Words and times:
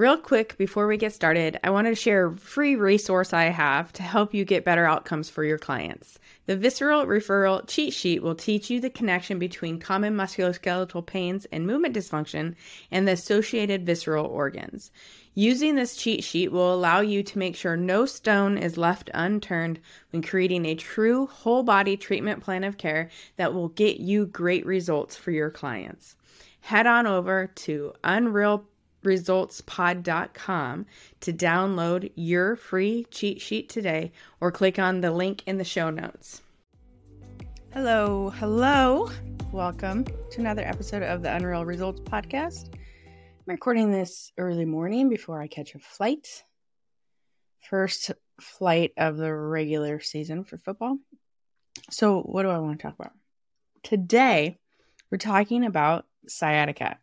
real 0.00 0.16
quick 0.16 0.56
before 0.56 0.86
we 0.86 0.96
get 0.96 1.12
started, 1.12 1.60
I 1.62 1.68
wanted 1.68 1.90
to 1.90 1.94
share 1.94 2.28
a 2.28 2.36
free 2.38 2.74
resource 2.74 3.34
I 3.34 3.44
have 3.44 3.92
to 3.92 4.02
help 4.02 4.32
you 4.32 4.46
get 4.46 4.64
better 4.64 4.86
outcomes 4.86 5.28
for 5.28 5.44
your 5.44 5.58
clients. 5.58 6.18
The 6.46 6.56
Visceral 6.56 7.04
Referral 7.04 7.68
Cheat 7.68 7.92
Sheet 7.92 8.22
will 8.22 8.34
teach 8.34 8.70
you 8.70 8.80
the 8.80 8.88
connection 8.88 9.38
between 9.38 9.78
common 9.78 10.16
musculoskeletal 10.16 11.04
pains 11.04 11.46
and 11.52 11.66
movement 11.66 11.94
dysfunction 11.94 12.54
and 12.90 13.06
the 13.06 13.12
associated 13.12 13.84
visceral 13.84 14.24
organs. 14.24 14.90
Using 15.34 15.74
this 15.74 15.94
cheat 15.94 16.24
sheet 16.24 16.50
will 16.50 16.72
allow 16.72 17.00
you 17.00 17.22
to 17.22 17.38
make 17.38 17.54
sure 17.54 17.76
no 17.76 18.06
stone 18.06 18.56
is 18.56 18.78
left 18.78 19.10
unturned 19.12 19.80
when 20.12 20.22
creating 20.22 20.64
a 20.64 20.74
true 20.76 21.26
whole 21.26 21.62
body 21.62 21.98
treatment 21.98 22.42
plan 22.42 22.64
of 22.64 22.78
care 22.78 23.10
that 23.36 23.52
will 23.52 23.68
get 23.68 24.00
you 24.00 24.24
great 24.24 24.64
results 24.64 25.14
for 25.14 25.30
your 25.30 25.50
clients. 25.50 26.16
Head 26.62 26.86
on 26.86 27.06
over 27.06 27.48
to 27.48 27.92
unrealresultspod.com 29.02 30.86
to 31.20 31.32
download 31.32 32.12
your 32.14 32.56
free 32.56 33.06
cheat 33.10 33.40
sheet 33.40 33.68
today 33.68 34.12
or 34.40 34.50
click 34.50 34.78
on 34.78 35.00
the 35.00 35.10
link 35.10 35.42
in 35.46 35.58
the 35.58 35.64
show 35.64 35.90
notes. 35.90 36.42
Hello, 37.72 38.30
hello. 38.30 39.10
Welcome 39.52 40.04
to 40.04 40.40
another 40.40 40.62
episode 40.62 41.02
of 41.02 41.22
the 41.22 41.34
Unreal 41.34 41.64
Results 41.64 42.00
Podcast. 42.00 42.74
I'm 42.74 43.54
recording 43.54 43.92
this 43.92 44.32
early 44.38 44.64
morning 44.64 45.08
before 45.08 45.40
I 45.40 45.46
catch 45.46 45.74
a 45.74 45.78
flight. 45.78 46.44
First 47.60 48.12
flight 48.40 48.92
of 48.96 49.16
the 49.16 49.32
regular 49.32 50.00
season 50.00 50.44
for 50.44 50.58
football. 50.58 50.98
So, 51.90 52.20
what 52.22 52.42
do 52.42 52.48
I 52.48 52.58
want 52.58 52.78
to 52.78 52.82
talk 52.82 52.94
about? 52.98 53.12
Today, 53.82 54.58
we're 55.10 55.18
talking 55.18 55.64
about 55.64 56.06
sciatica. 56.26 56.98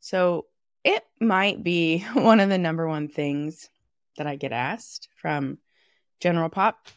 So, 0.00 0.46
it 0.84 1.04
might 1.20 1.62
be 1.62 2.00
one 2.14 2.40
of 2.40 2.48
the 2.48 2.58
number 2.58 2.88
one 2.88 3.08
things 3.08 3.68
that 4.16 4.26
I 4.26 4.36
get 4.36 4.52
asked 4.52 5.08
from 5.16 5.58
General 6.20 6.48
Pop. 6.48 6.88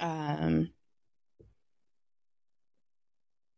Um, 0.00 0.70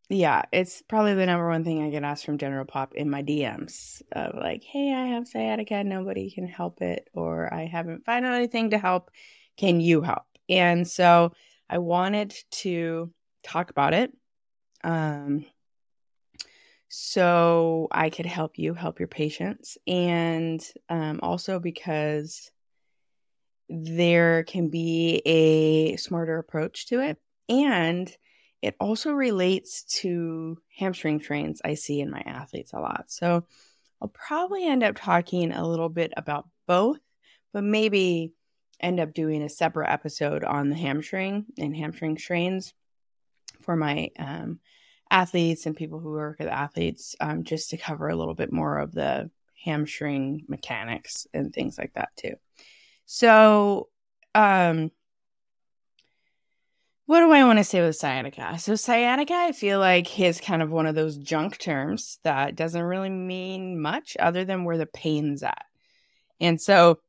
yeah, 0.08 0.42
it's 0.52 0.82
probably 0.82 1.14
the 1.14 1.26
number 1.26 1.48
one 1.48 1.64
thing 1.64 1.82
I 1.82 1.90
get 1.90 2.04
asked 2.04 2.24
from 2.24 2.38
General 2.38 2.64
Pop 2.64 2.94
in 2.94 3.08
my 3.08 3.22
DMs 3.22 4.02
of 4.12 4.34
like, 4.34 4.62
hey, 4.62 4.92
I 4.92 5.06
have 5.06 5.26
sciatica, 5.26 5.84
nobody 5.84 6.30
can 6.30 6.46
help 6.46 6.82
it, 6.82 7.08
or 7.14 7.52
I 7.52 7.66
haven't 7.66 8.04
found 8.04 8.26
anything 8.26 8.70
to 8.70 8.78
help. 8.78 9.10
Can 9.56 9.80
you 9.80 10.02
help? 10.02 10.24
And 10.48 10.86
so 10.86 11.32
I 11.70 11.78
wanted 11.78 12.34
to 12.50 13.12
talk 13.42 13.70
about 13.70 13.94
it. 13.94 14.12
Um, 14.84 15.46
so 16.94 17.88
I 17.90 18.10
could 18.10 18.26
help 18.26 18.58
you 18.58 18.74
help 18.74 18.98
your 18.98 19.08
patients, 19.08 19.78
and 19.86 20.62
um, 20.90 21.20
also 21.22 21.58
because 21.58 22.50
there 23.70 24.44
can 24.44 24.68
be 24.68 25.22
a 25.24 25.96
smarter 25.96 26.36
approach 26.36 26.88
to 26.88 27.00
it. 27.00 27.16
And 27.48 28.14
it 28.60 28.76
also 28.78 29.12
relates 29.12 29.84
to 30.00 30.58
hamstring 30.76 31.22
strains 31.22 31.62
I 31.64 31.74
see 31.74 31.98
in 32.02 32.10
my 32.10 32.22
athletes 32.26 32.74
a 32.74 32.80
lot. 32.80 33.06
So 33.06 33.46
I'll 34.02 34.08
probably 34.08 34.66
end 34.66 34.82
up 34.82 34.96
talking 34.96 35.50
a 35.50 35.66
little 35.66 35.88
bit 35.88 36.12
about 36.14 36.46
both, 36.68 37.00
but 37.54 37.64
maybe 37.64 38.34
end 38.80 39.00
up 39.00 39.14
doing 39.14 39.42
a 39.42 39.48
separate 39.48 39.90
episode 39.90 40.44
on 40.44 40.68
the 40.68 40.76
hamstring 40.76 41.46
and 41.56 41.74
hamstring 41.74 42.18
strains 42.18 42.74
for 43.62 43.76
my 43.76 44.10
um, 44.18 44.60
athletes 45.12 45.66
and 45.66 45.76
people 45.76 46.00
who 46.00 46.10
work 46.10 46.38
with 46.38 46.48
athletes, 46.48 47.14
um, 47.20 47.44
just 47.44 47.70
to 47.70 47.76
cover 47.76 48.08
a 48.08 48.16
little 48.16 48.34
bit 48.34 48.52
more 48.52 48.78
of 48.78 48.92
the 48.92 49.30
hamstring 49.62 50.44
mechanics 50.48 51.26
and 51.34 51.52
things 51.52 51.78
like 51.78 51.92
that 51.94 52.08
too. 52.16 52.34
So, 53.04 53.88
um, 54.34 54.90
what 57.06 57.20
do 57.20 57.30
I 57.30 57.44
want 57.44 57.58
to 57.58 57.64
say 57.64 57.82
with 57.82 57.96
sciatica? 57.96 58.58
So, 58.58 58.74
sciatica, 58.74 59.34
I 59.34 59.52
feel 59.52 59.78
like 59.78 60.18
is 60.18 60.40
kind 60.40 60.62
of 60.62 60.70
one 60.70 60.86
of 60.86 60.94
those 60.94 61.18
junk 61.18 61.58
terms 61.58 62.18
that 62.22 62.56
doesn't 62.56 62.82
really 62.82 63.10
mean 63.10 63.80
much 63.80 64.16
other 64.18 64.44
than 64.46 64.64
where 64.64 64.78
the 64.78 64.86
pain's 64.86 65.42
at. 65.42 65.66
And 66.40 66.60
so, 66.60 67.00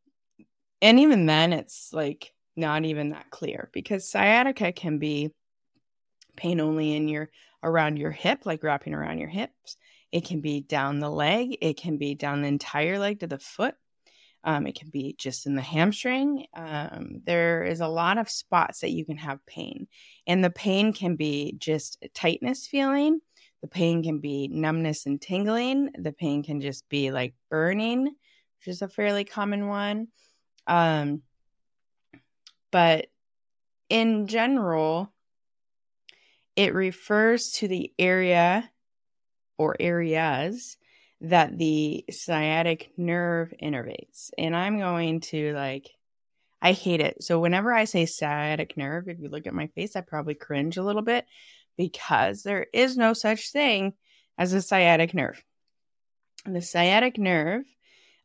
and 0.82 1.00
even 1.00 1.26
then, 1.26 1.54
it's 1.54 1.94
like 1.94 2.34
not 2.56 2.84
even 2.84 3.12
that 3.12 3.30
clear 3.30 3.70
because 3.72 4.10
sciatica 4.10 4.74
can 4.74 5.00
be 5.00 5.32
pain 6.36 6.60
only 6.60 6.96
in 6.96 7.08
your 7.08 7.30
around 7.64 7.98
your 7.98 8.12
hip, 8.12 8.46
like 8.46 8.64
wrapping 8.64 8.94
around 8.94 9.20
your 9.20 9.30
hips. 9.30 9.78
It 10.12 10.26
can 10.26 10.42
be 10.42 10.62
down 10.62 11.00
the 11.00 11.10
leg, 11.10 11.58
it 11.62 11.78
can 11.78 11.98
be 11.98 12.14
down 12.14 12.42
the 12.42 12.48
entire 12.48 13.00
leg 13.00 13.22
to 13.22 13.28
the 13.28 13.40
foot. 13.40 13.76
Um, 14.44 14.68
it 14.68 14.76
can 14.76 14.90
be 14.90 15.16
just 15.18 15.46
in 15.46 15.56
the 15.56 15.62
hamstring. 15.62 16.48
Um, 16.54 17.22
there 17.26 17.64
is 17.64 17.80
a 17.80 17.88
lot 17.88 18.18
of 18.18 18.30
spots 18.30 18.82
that 18.82 18.92
you 18.92 19.06
can 19.06 19.18
have 19.18 19.46
pain, 19.46 19.88
and 20.28 20.44
the 20.44 20.50
pain 20.50 20.94
can 20.94 21.16
be 21.16 21.56
just 21.58 22.06
tightness 22.14 22.68
feeling. 22.68 23.22
The 23.62 23.70
pain 23.70 24.04
can 24.04 24.20
be 24.20 24.50
numbness 24.50 25.06
and 25.06 25.22
tingling. 25.22 25.92
The 25.98 26.12
pain 26.12 26.44
can 26.44 26.60
just 26.60 26.88
be 26.90 27.12
like 27.12 27.34
burning, 27.50 28.04
which 28.04 28.68
is 28.68 28.82
a 28.82 28.90
fairly 28.90 29.24
common 29.24 29.70
one. 29.70 30.10
Um, 30.68 31.22
but 32.72 33.08
in 33.88 34.28
general, 34.28 35.13
it 36.56 36.74
refers 36.74 37.52
to 37.54 37.68
the 37.68 37.92
area 37.98 38.70
or 39.58 39.76
areas 39.80 40.78
that 41.22 41.58
the 41.58 42.04
sciatic 42.12 42.92
nerve 42.98 43.54
innervates. 43.62 44.30
And 44.38 44.56
I'm 44.56 44.78
going 44.78 45.22
to 45.22 45.54
like, 45.54 45.90
I 46.62 46.74
hate 46.74 47.02
it. 47.02 47.24
So 47.24 47.40
whenever 47.40 47.74
I 47.74 47.86
say 47.86 48.06
sciatic 48.06 48.78
nerve, 48.78 49.08
if 49.08 49.20
you 49.20 49.30
look 49.30 49.48
at 49.48 49.54
my 49.54 49.68
face, 49.68 49.96
I 49.96 50.02
probably 50.02 50.34
cringe 50.34 50.78
a 50.78 50.84
little 50.84 51.02
bit 51.02 51.26
because 51.78 52.44
there 52.44 52.68
is 52.74 52.98
no 52.98 53.14
such 53.14 53.52
thing 53.52 53.94
as 54.38 54.54
a 54.54 54.62
sciatic 54.62 55.14
nerve. 55.14 55.44
The 56.46 56.62
sciatic 56.62 57.18
nerve 57.18 57.64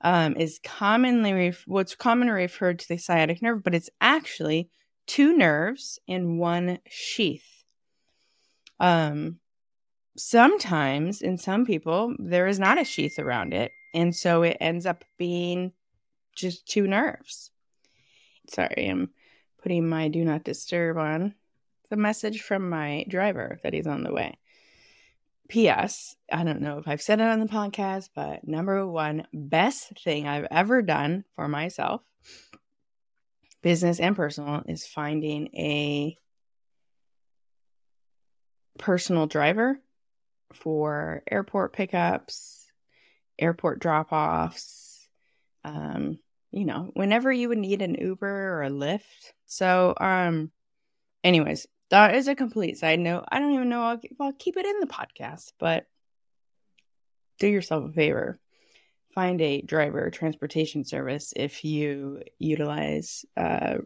um, 0.00 0.36
is 0.36 0.60
commonly 0.62 1.32
ref- 1.32 1.64
what's 1.66 1.94
commonly 1.94 2.32
referred 2.32 2.80
to 2.80 2.88
the 2.88 2.98
sciatic 2.98 3.42
nerve, 3.42 3.62
but 3.62 3.74
it's 3.74 3.90
actually 4.00 4.70
two 5.06 5.36
nerves 5.36 5.98
in 6.06 6.38
one 6.38 6.78
sheath. 6.88 7.57
Um, 8.80 9.40
sometimes 10.18 11.22
in 11.22 11.38
some 11.38 11.64
people 11.64 12.14
there 12.18 12.46
is 12.46 12.58
not 12.58 12.80
a 12.80 12.84
sheath 12.84 13.18
around 13.18 13.54
it 13.54 13.70
and 13.94 14.14
so 14.14 14.42
it 14.42 14.56
ends 14.60 14.84
up 14.84 15.04
being 15.16 15.72
just 16.34 16.66
two 16.66 16.86
nerves. 16.86 17.50
Sorry 18.48 18.88
i'm 18.88 19.10
putting 19.62 19.88
my 19.88 20.08
do 20.08 20.24
not 20.24 20.44
disturb 20.44 20.96
on 20.96 21.34
the 21.90 21.96
message 21.96 22.42
from 22.42 22.68
my 22.68 23.04
driver 23.08 23.58
that 23.62 23.72
he's 23.72 23.86
on 23.86 24.02
the 24.02 24.12
way. 24.12 24.38
Ps 25.48 26.16
i 26.30 26.44
don't 26.44 26.60
know 26.60 26.78
if 26.78 26.86
i've 26.86 27.00
said 27.00 27.20
it 27.20 27.26
on 27.26 27.40
the 27.40 27.46
podcast 27.46 28.10
but 28.14 28.46
number 28.46 28.86
one 28.86 29.26
best 29.32 29.98
thing 30.04 30.28
i've 30.28 30.46
ever 30.50 30.82
done 30.82 31.24
for 31.34 31.48
myself 31.48 32.02
business 33.62 33.98
and 33.98 34.14
personal 34.14 34.62
is 34.66 34.86
finding 34.86 35.48
a 35.54 36.18
personal 38.78 39.26
driver 39.26 39.78
for 40.54 41.22
airport 41.30 41.72
pickups, 41.72 42.70
airport 43.38 43.80
drop 43.80 44.12
offs, 44.12 45.08
um, 45.64 46.18
you 46.50 46.64
know, 46.64 46.90
whenever 46.94 47.30
you 47.30 47.48
would 47.48 47.58
need 47.58 47.82
an 47.82 47.94
Uber 47.94 48.54
or 48.54 48.62
a 48.62 48.70
Lyft. 48.70 49.32
So, 49.46 49.94
um, 50.00 50.50
anyways, 51.22 51.66
that 51.90 52.14
is 52.14 52.28
a 52.28 52.34
complete 52.34 52.78
side 52.78 53.00
note. 53.00 53.24
I 53.30 53.38
don't 53.38 53.52
even 53.52 53.68
know. 53.68 53.82
I'll, 53.82 54.00
I'll 54.20 54.32
keep 54.32 54.56
it 54.56 54.66
in 54.66 54.80
the 54.80 54.86
podcast, 54.86 55.52
but 55.58 55.86
do 57.38 57.46
yourself 57.48 57.90
a 57.90 57.92
favor. 57.92 58.38
Find 59.14 59.40
a 59.40 59.62
driver 59.62 60.10
transportation 60.10 60.84
service 60.84 61.32
if 61.34 61.64
you 61.64 62.22
utilize 62.38 63.24
uh, 63.36 63.78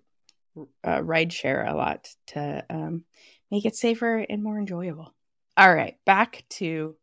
uh, 0.85 0.99
rideshare 0.99 1.71
a 1.71 1.75
lot 1.75 2.09
to 2.29 2.65
um, 2.69 3.05
make 3.53 3.67
it 3.67 3.77
safer 3.77 4.17
and 4.29 4.43
more 4.43 4.59
enjoyable. 4.59 5.15
All 5.59 5.73
right, 5.73 5.97
back 6.07 6.45
to 6.51 6.97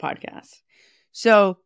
podcast. 0.00 0.62
So 1.10 1.58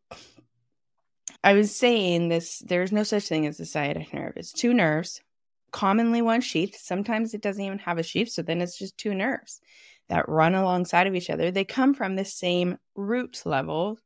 I 1.45 1.53
was 1.53 1.77
saying 1.77 2.29
this 2.29 2.61
there's 2.61 2.91
no 2.91 3.03
such 3.03 3.29
thing 3.29 3.47
as 3.47 3.61
a 3.61 3.67
sciatic 3.67 4.15
nerve. 4.15 4.33
It's 4.37 4.53
two 4.53 4.73
nerves, 4.73 5.21
commonly 5.73 6.23
one 6.23 6.41
sheath. 6.41 6.77
Sometimes 6.81 7.35
it 7.35 7.43
doesn't 7.43 7.63
even 7.63 7.81
have 7.81 7.99
a 7.99 8.03
sheath, 8.03 8.31
so 8.31 8.41
then 8.41 8.63
it's 8.63 8.79
just 8.79 8.97
two 8.97 9.15
nerves 9.15 9.61
that 10.09 10.29
run 10.29 10.55
alongside 10.55 11.07
of 11.07 11.15
each 11.15 11.29
other. 11.29 11.51
They 11.51 11.65
come 11.65 11.93
from 11.93 12.17
the 12.17 12.25
same 12.25 12.79
root 12.97 13.43
level 13.45 13.99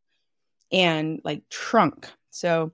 and 0.72 1.20
like 1.24 1.48
trunk. 1.48 2.10
So 2.30 2.72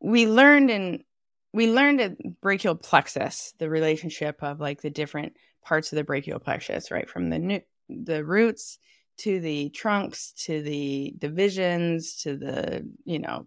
we 0.00 0.26
learned 0.26 0.70
in 0.70 1.04
we 1.52 1.70
learned 1.70 2.00
at 2.00 2.40
brachial 2.40 2.74
plexus 2.74 3.52
the 3.58 3.68
relationship 3.68 4.42
of 4.42 4.60
like 4.60 4.80
the 4.80 4.90
different 4.90 5.36
parts 5.64 5.92
of 5.92 5.96
the 5.96 6.04
brachial 6.04 6.38
plexus, 6.38 6.90
right? 6.90 7.08
From 7.08 7.30
the 7.30 7.62
the 7.88 8.24
roots 8.24 8.78
to 9.18 9.40
the 9.40 9.70
trunks 9.70 10.32
to 10.32 10.62
the 10.62 11.14
divisions 11.18 12.16
to 12.22 12.36
the 12.36 12.88
you 13.04 13.18
know 13.18 13.46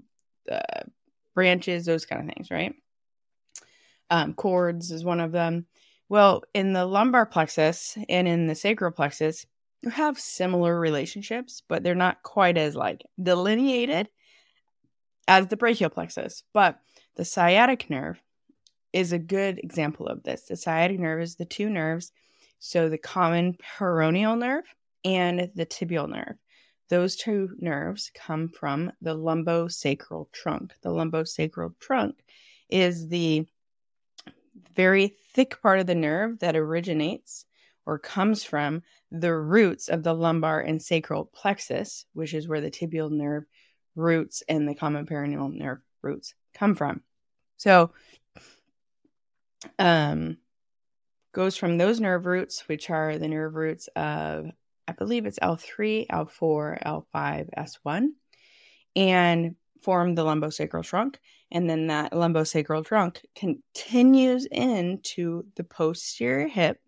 uh, 0.51 0.83
branches, 1.33 1.85
those 1.85 2.05
kind 2.05 2.21
of 2.27 2.33
things, 2.33 2.51
right? 2.51 2.73
Um, 4.09 4.33
cords 4.33 4.91
is 4.91 5.03
one 5.03 5.19
of 5.19 5.31
them. 5.31 5.65
Well, 6.09 6.43
in 6.53 6.71
the 6.71 6.85
lumbar 6.85 7.25
plexus 7.25 7.97
and 8.07 8.27
in 8.27 8.47
the 8.47 8.55
sacral 8.55 8.91
plexus, 8.91 9.45
you 9.81 9.89
have 9.89 10.17
similar 10.19 10.79
relationships, 10.79 11.61
but 11.67 11.83
they're 11.83 11.95
not 11.95 12.23
quite 12.23 12.57
as 12.57 12.75
like 12.75 13.05
delineated 13.21 14.07
as 15.27 15.47
the 15.47 15.57
brachial 15.57 15.89
plexus. 15.89 16.43
But 16.53 16.79
the 17.17 17.25
sciatic 17.25 17.89
nerve 17.89 18.21
is 18.94 19.12
a 19.12 19.19
good 19.19 19.60
example 19.60 20.07
of 20.07 20.24
this. 20.24 20.44
The 20.44 20.56
sciatic 20.56 21.00
nerve 21.00 21.22
is 21.22 21.36
the 21.36 21.45
two 21.45 21.69
nerves, 21.69 22.12
so 22.60 22.89
the 22.89 22.98
common 22.98 23.56
peroneal 23.56 24.38
nerve 24.38 24.66
and 25.04 25.51
the 25.56 25.66
tibial 25.66 26.10
nerve. 26.10 26.36
Those 26.89 27.16
two 27.16 27.50
nerves 27.60 28.12
come 28.13 28.48
from 28.48 28.92
the 29.01 29.16
lumbosacral 29.16 30.31
trunk. 30.31 30.74
The 30.81 30.89
lumbosacral 30.89 31.74
trunk 31.80 32.24
is 32.69 33.10
the 33.10 33.45
very 34.75 35.16
thick 35.34 35.62
part 35.62 35.80
of 35.80 35.88
the 35.88 35.95
nerve 35.95 36.39
that 36.39 36.56
originates 36.56 37.45
or 37.86 38.00
comes 38.00 38.44
from 38.44 38.84
the 39.12 39.34
roots 39.34 39.88
of 39.88 40.04
the 40.04 40.13
lumbar 40.13 40.62
and 40.62 40.81
sacral 40.81 41.25
plexus, 41.25 42.06
which 42.13 42.34
is 42.34 42.48
where 42.48 42.62
the 42.62 42.72
tibial 42.72 43.12
nerve 43.12 43.45
roots 43.95 44.44
and 44.48 44.68
the 44.68 44.75
common 44.75 45.06
peroneal 45.06 45.54
nerve 45.54 45.80
roots 46.01 46.36
come 46.54 46.75
from. 46.75 47.01
So, 47.57 47.92
um, 49.80 50.38
goes 51.33 51.56
from 51.56 51.77
those 51.77 52.00
nerve 52.00 52.25
roots, 52.25 52.68
which 52.68 52.89
are 52.89 53.18
the 53.18 53.27
nerve 53.27 53.56
roots 53.56 53.88
of, 53.95 54.51
I 54.88 54.92
believe 54.94 55.25
it's 55.25 55.39
L3, 55.39 56.07
L4, 56.07 56.83
L5, 56.83 57.50
S1, 57.57 58.07
and 58.95 59.56
form 59.81 60.15
the 60.15 60.24
lumbosacral 60.24 60.83
trunk. 60.83 61.19
And 61.51 61.69
then 61.69 61.88
that 61.88 62.12
lumbosacral 62.12 62.86
trunk 62.86 63.21
continues 63.36 64.45
into 64.48 65.45
the 65.56 65.63
posterior 65.63 66.48
hip 66.48 66.80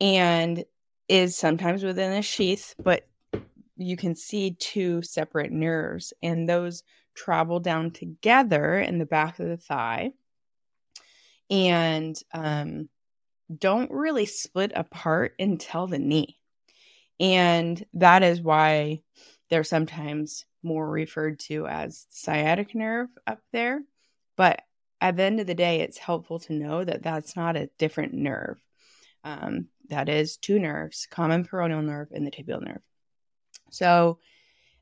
and 0.00 0.64
is 1.08 1.36
sometimes 1.36 1.84
within 1.84 2.12
a 2.12 2.22
sheath, 2.22 2.74
but 2.82 3.06
you 3.76 3.96
can 3.96 4.14
see 4.14 4.56
two 4.58 5.02
separate 5.02 5.52
nerves, 5.52 6.12
and 6.22 6.48
those 6.48 6.82
travel 7.14 7.60
down 7.60 7.90
together 7.90 8.78
in 8.78 8.98
the 8.98 9.06
back 9.06 9.38
of 9.38 9.46
the 9.46 9.56
thigh 9.56 10.12
and 11.50 12.16
um, 12.32 12.88
don't 13.54 13.90
really 13.90 14.26
split 14.26 14.72
apart 14.74 15.34
until 15.38 15.86
the 15.86 15.98
knee. 15.98 16.38
And 17.20 17.84
that 17.94 18.22
is 18.22 18.40
why 18.40 19.02
they're 19.50 19.64
sometimes 19.64 20.44
more 20.62 20.88
referred 20.88 21.38
to 21.38 21.66
as 21.66 22.06
sciatic 22.10 22.74
nerve 22.74 23.08
up 23.26 23.40
there. 23.52 23.82
But 24.36 24.62
at 25.00 25.16
the 25.16 25.22
end 25.22 25.40
of 25.40 25.46
the 25.46 25.54
day, 25.54 25.80
it's 25.80 25.98
helpful 25.98 26.40
to 26.40 26.54
know 26.54 26.82
that 26.82 27.02
that's 27.02 27.36
not 27.36 27.56
a 27.56 27.68
different 27.78 28.14
nerve. 28.14 28.58
Um, 29.22 29.68
that 29.88 30.08
is 30.08 30.36
two 30.36 30.58
nerves, 30.58 31.06
common 31.10 31.44
peroneal 31.44 31.84
nerve 31.84 32.08
and 32.12 32.26
the 32.26 32.30
tibial 32.30 32.62
nerve. 32.62 32.80
So, 33.70 34.18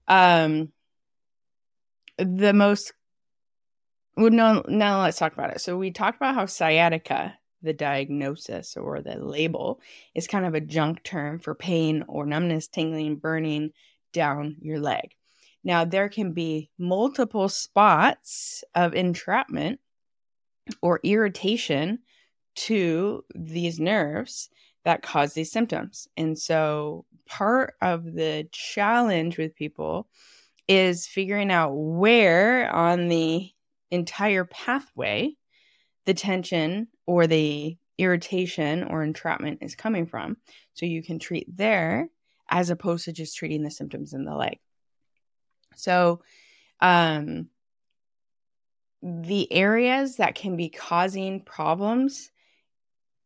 um, 0.07 0.73
the 2.19 2.53
most 2.53 2.93
well, 4.17 4.31
no, 4.31 4.63
now 4.69 5.03
let's 5.03 5.19
talk 5.19 5.33
about 5.33 5.51
it. 5.51 5.61
So 5.61 5.77
we 5.77 5.91
talked 5.91 6.17
about 6.17 6.35
how 6.35 6.47
sciatica, 6.47 7.39
the 7.63 7.73
diagnosis 7.73 8.77
or 8.77 9.01
the 9.01 9.17
label, 9.17 9.81
is 10.15 10.27
kind 10.27 10.45
of 10.45 10.55
a 10.55 10.61
junk 10.61 11.03
term 11.03 11.39
for 11.39 11.55
pain 11.55 12.05
or 12.09 12.27
numbness, 12.27 12.69
tingling, 12.69 13.17
burning 13.17 13.73
down 14.13 14.57
your 14.61 14.81
leg. 14.81 15.15
Now, 15.65 15.85
there 15.85 16.09
can 16.09 16.33
be 16.33 16.71
multiple 16.79 17.49
spots 17.49 18.65
of 18.75 18.95
entrapment 18.95 19.81
or 20.81 21.01
irritation 21.03 22.01
to 22.55 23.25
these 23.35 23.79
nerves 23.79 24.51
that 24.85 25.03
cause 25.03 25.35
these 25.35 25.53
symptoms. 25.53 26.09
And 26.17 26.39
so, 26.39 27.07
part 27.27 27.75
of 27.81 28.05
the 28.05 28.49
challenge 28.53 29.39
with 29.39 29.55
people 29.55 30.09
is 30.69 31.07
figuring 31.07 31.51
out 31.51 31.71
where 31.73 32.71
on 32.71 33.09
the 33.09 33.51
entire 33.93 34.45
pathway 34.45 35.35
the 36.05 36.15
tension 36.15 36.89
or 37.07 37.29
the 37.29 37.77
irritation 37.99 38.83
or 38.83 39.05
entrapment 39.05 39.59
is 39.63 39.77
coming 39.77 40.07
from. 40.07 40.37
So, 40.75 40.87
you 40.87 41.03
can 41.03 41.19
treat 41.19 41.57
there 41.57 42.09
as 42.49 42.71
opposed 42.71 43.05
to 43.05 43.13
just 43.13 43.37
treating 43.37 43.63
the 43.63 43.71
symptoms 43.71 44.13
in 44.13 44.25
the 44.25 44.35
leg. 44.35 44.59
So, 45.77 46.23
um, 46.81 47.49
the 49.03 49.53
areas 49.53 50.17
that 50.17 50.35
can 50.35 50.57
be 50.57 50.69
causing 50.69 51.41
problems 51.41 52.33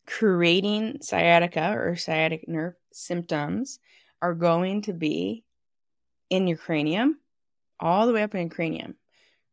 creating 0.07 0.99
sciatica 1.03 1.73
or 1.77 1.97
sciatic 1.97 2.49
nerve 2.49 2.75
symptoms 2.93 3.81
are 4.23 4.35
going 4.35 4.83
to 4.83 4.93
be 4.93 5.45
in 6.31 6.47
your 6.47 6.57
cranium, 6.57 7.19
all 7.79 8.07
the 8.07 8.13
way 8.13 8.23
up 8.23 8.35
in 8.35 8.43
your 8.43 8.51
cranium. 8.51 8.95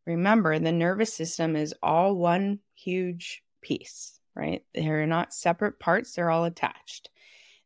Remember, 0.06 0.60
the 0.60 0.72
nervous 0.72 1.14
system 1.14 1.56
is 1.56 1.74
all 1.82 2.16
one 2.16 2.60
huge 2.76 3.44
piece, 3.62 4.20
right? 4.36 4.64
They're 4.74 5.08
not 5.08 5.34
separate 5.34 5.80
parts, 5.80 6.14
they're 6.14 6.32
all 6.32 6.46
attached. 6.46 7.10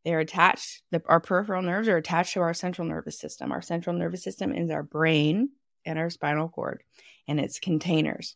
They're 0.06 0.20
attached, 0.20 0.84
the, 0.92 1.02
our 1.08 1.20
peripheral 1.20 1.62
nerves 1.62 1.88
are 1.88 1.98
attached 1.98 2.34
to 2.34 2.42
our 2.42 2.54
central 2.54 2.88
nervous 2.88 3.20
system. 3.20 3.52
Our 3.52 3.62
central 3.62 3.96
nervous 3.96 4.24
system 4.24 4.54
is 4.54 4.70
our 4.70 4.84
brain 4.84 5.50
and 5.86 6.00
our 6.00 6.10
spinal 6.10 6.48
cord 6.48 6.84
and 7.28 7.40
its 7.40 7.60
containers. 7.60 8.36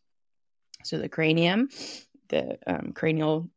So 0.83 0.97
the 0.97 1.07
cranium, 1.07 1.69
the 2.30 2.57
um, 2.68 2.92
cranial 2.94 3.50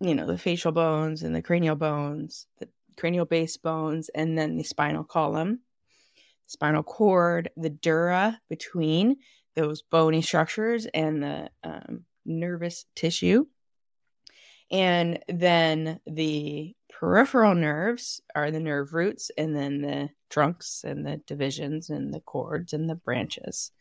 you 0.00 0.14
know, 0.14 0.26
the 0.26 0.38
facial 0.38 0.72
bones 0.72 1.22
and 1.22 1.34
the 1.34 1.42
cranial 1.42 1.76
bones, 1.76 2.46
the 2.58 2.68
cranial 2.96 3.24
base 3.24 3.56
bones, 3.56 4.08
and 4.10 4.38
then 4.38 4.56
the 4.56 4.62
spinal 4.62 5.04
column, 5.04 5.60
spinal 6.46 6.82
cord, 6.82 7.50
the 7.56 7.70
dura 7.70 8.40
between 8.48 9.16
those 9.58 9.82
bony 9.82 10.22
structures 10.22 10.86
and 10.94 11.20
the 11.20 11.50
um, 11.64 12.04
nervous 12.24 12.86
tissue. 12.94 13.46
And 14.70 15.18
then 15.28 15.98
the 16.06 16.76
peripheral 16.88 17.56
nerves 17.56 18.22
are 18.36 18.52
the 18.52 18.60
nerve 18.60 18.94
roots, 18.94 19.32
and 19.36 19.56
then 19.56 19.82
the 19.82 20.10
trunks 20.30 20.84
and 20.84 21.04
the 21.04 21.16
divisions 21.26 21.90
and 21.90 22.14
the 22.14 22.20
cords 22.20 22.72
and 22.72 22.88
the 22.88 22.94
branches. 22.94 23.72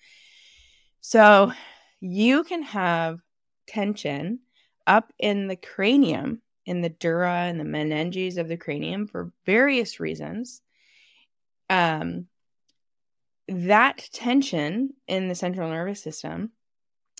So 1.01 1.51
you 1.99 2.43
can 2.43 2.63
have 2.63 3.19
tension 3.67 4.39
up 4.87 5.13
in 5.19 5.47
the 5.47 5.57
cranium, 5.57 6.41
in 6.65 6.81
the 6.81 6.89
dura 6.89 7.43
and 7.43 7.59
the 7.59 7.65
meninges 7.65 8.37
of 8.37 8.47
the 8.47 8.57
cranium 8.57 9.07
for 9.07 9.31
various 9.45 9.99
reasons. 9.99 10.61
Um, 11.69 12.27
that 13.47 14.09
tension 14.11 14.93
in 15.07 15.27
the 15.27 15.35
central 15.35 15.69
nervous 15.69 16.01
system, 16.01 16.51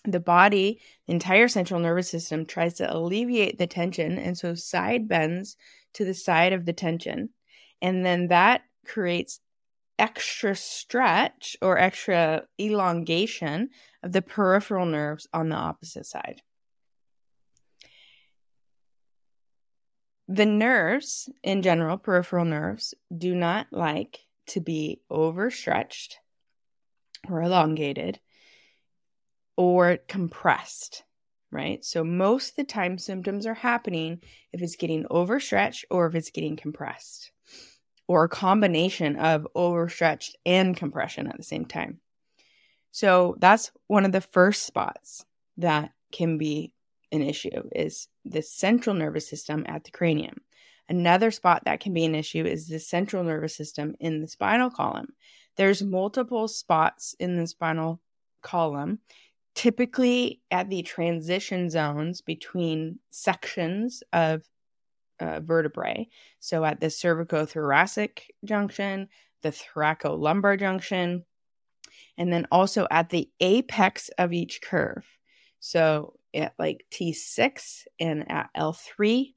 the 0.05 0.19
body, 0.19 0.79
the 1.05 1.13
entire 1.13 1.47
central 1.47 1.79
nervous 1.79 2.09
system 2.09 2.45
tries 2.45 2.75
to 2.75 2.93
alleviate 2.93 3.57
the 3.57 3.67
tension. 3.67 4.17
And 4.17 4.37
so 4.37 4.55
side 4.55 5.07
bends 5.07 5.57
to 5.93 6.05
the 6.05 6.13
side 6.13 6.53
of 6.53 6.65
the 6.65 6.73
tension. 6.73 7.29
And 7.81 8.05
then 8.05 8.27
that 8.27 8.61
creates 8.85 9.39
extra 9.99 10.55
stretch 10.55 11.57
or 11.61 11.77
extra 11.77 12.43
elongation 12.59 13.69
of 14.03 14.11
the 14.11 14.21
peripheral 14.21 14.85
nerves 14.85 15.27
on 15.33 15.49
the 15.49 15.55
opposite 15.55 16.05
side. 16.05 16.41
the 20.27 20.45
nerves 20.45 21.29
in 21.43 21.61
general, 21.61 21.97
peripheral 21.97 22.45
nerves, 22.45 22.93
do 23.15 23.33
not 23.33 23.67
like 23.71 24.26
to 24.47 24.61
be 24.61 25.01
overstretched 25.09 26.19
or 27.29 27.41
elongated 27.41 28.19
or 29.55 29.97
compressed, 30.07 31.03
right? 31.51 31.83
So, 31.83 32.03
most 32.03 32.51
of 32.51 32.55
the 32.57 32.63
time, 32.63 32.97
symptoms 32.97 33.45
are 33.45 33.55
happening 33.55 34.21
if 34.53 34.61
it's 34.61 34.75
getting 34.75 35.05
overstretched 35.09 35.85
or 35.89 36.07
if 36.07 36.15
it's 36.15 36.31
getting 36.31 36.55
compressed, 36.55 37.31
or 38.07 38.23
a 38.23 38.29
combination 38.29 39.15
of 39.17 39.47
overstretched 39.55 40.37
and 40.45 40.77
compression 40.77 41.27
at 41.27 41.37
the 41.37 41.43
same 41.43 41.65
time. 41.65 41.99
So, 42.91 43.35
that's 43.39 43.71
one 43.87 44.05
of 44.05 44.11
the 44.11 44.21
first 44.21 44.63
spots 44.63 45.25
that 45.57 45.91
can 46.11 46.37
be 46.37 46.73
an 47.11 47.21
issue 47.21 47.69
is 47.73 48.07
the 48.25 48.41
central 48.41 48.95
nervous 48.95 49.27
system 49.27 49.65
at 49.67 49.83
the 49.83 49.91
cranium. 49.91 50.41
Another 50.89 51.31
spot 51.31 51.63
that 51.65 51.79
can 51.79 51.93
be 51.93 52.05
an 52.05 52.15
issue 52.15 52.45
is 52.45 52.67
the 52.67 52.79
central 52.79 53.23
nervous 53.23 53.55
system 53.55 53.95
in 53.99 54.21
the 54.21 54.27
spinal 54.27 54.69
column. 54.69 55.09
There's 55.57 55.83
multiple 55.83 56.47
spots 56.47 57.15
in 57.19 57.35
the 57.35 57.47
spinal 57.47 57.99
column, 58.41 58.99
typically 59.55 60.41
at 60.51 60.69
the 60.69 60.83
transition 60.83 61.69
zones 61.69 62.21
between 62.21 62.99
sections 63.09 64.03
of 64.13 64.43
uh, 65.19 65.39
vertebrae. 65.41 66.07
So 66.39 66.63
at 66.63 66.79
the 66.79 66.87
cervicothoracic 66.87 68.19
junction, 68.45 69.09
the 69.41 69.49
thoracolumbar 69.49 70.59
junction, 70.59 71.25
and 72.17 72.31
then 72.31 72.47
also 72.51 72.87
at 72.89 73.09
the 73.09 73.29
apex 73.39 74.09
of 74.17 74.33
each 74.33 74.61
curve. 74.61 75.05
So 75.59 76.13
at 76.33 76.53
like 76.59 76.85
T6 76.91 77.83
and 77.99 78.29
at 78.31 78.49
L3, 78.55 79.33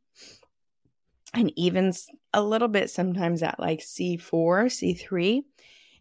and 1.34 1.52
even 1.56 1.92
a 2.32 2.42
little 2.42 2.68
bit 2.68 2.90
sometimes 2.90 3.42
at 3.42 3.60
like 3.60 3.80
C4, 3.80 4.18
C3, 4.20 5.42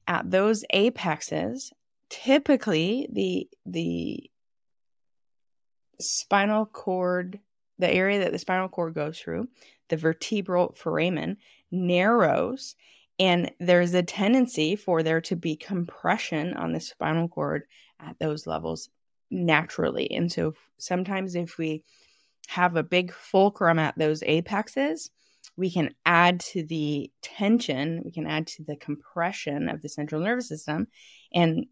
at 0.08 0.30
those 0.30 0.64
apexes, 0.72 1.72
typically 2.10 3.08
the 3.12 3.48
the 3.66 4.30
spinal 6.02 6.66
cord, 6.66 7.40
the 7.78 7.92
area 7.92 8.20
that 8.20 8.32
the 8.32 8.40
spinal 8.40 8.70
cord 8.70 8.94
goes 8.94 9.20
through, 9.20 9.48
the 9.90 9.98
vertebral 9.98 10.74
foramen 10.76 11.38
narrows 11.72 12.76
and 13.20 13.52
there's 13.60 13.94
a 13.94 14.02
tendency 14.02 14.78
for 14.78 15.04
there 15.04 15.22
to 15.22 15.36
be 15.36 15.56
compression 15.58 16.54
on 16.54 16.72
the 16.72 16.80
spinal 16.80 17.28
cord 17.28 17.64
at 18.00 18.18
those 18.18 18.48
levels 18.48 18.90
naturally. 19.30 20.10
And 20.12 20.32
so 20.32 20.54
sometimes 20.78 21.36
if 21.36 21.58
we 21.58 21.84
have 22.48 22.78
a 22.78 22.84
big 22.84 23.12
fulcrum 23.12 23.78
at 23.78 23.98
those 23.98 24.24
apexes, 24.24 25.12
we 25.60 25.70
can 25.70 25.94
add 26.06 26.40
to 26.40 26.64
the 26.64 27.12
tension, 27.22 28.02
we 28.06 28.12
can 28.12 28.26
add 28.26 28.48
to 28.48 28.64
the 28.64 28.78
compression 28.78 29.68
of 29.68 29.82
the 29.82 29.90
central 29.90 30.22
nervous 30.22 30.48
system 30.48 30.88
and 31.34 31.66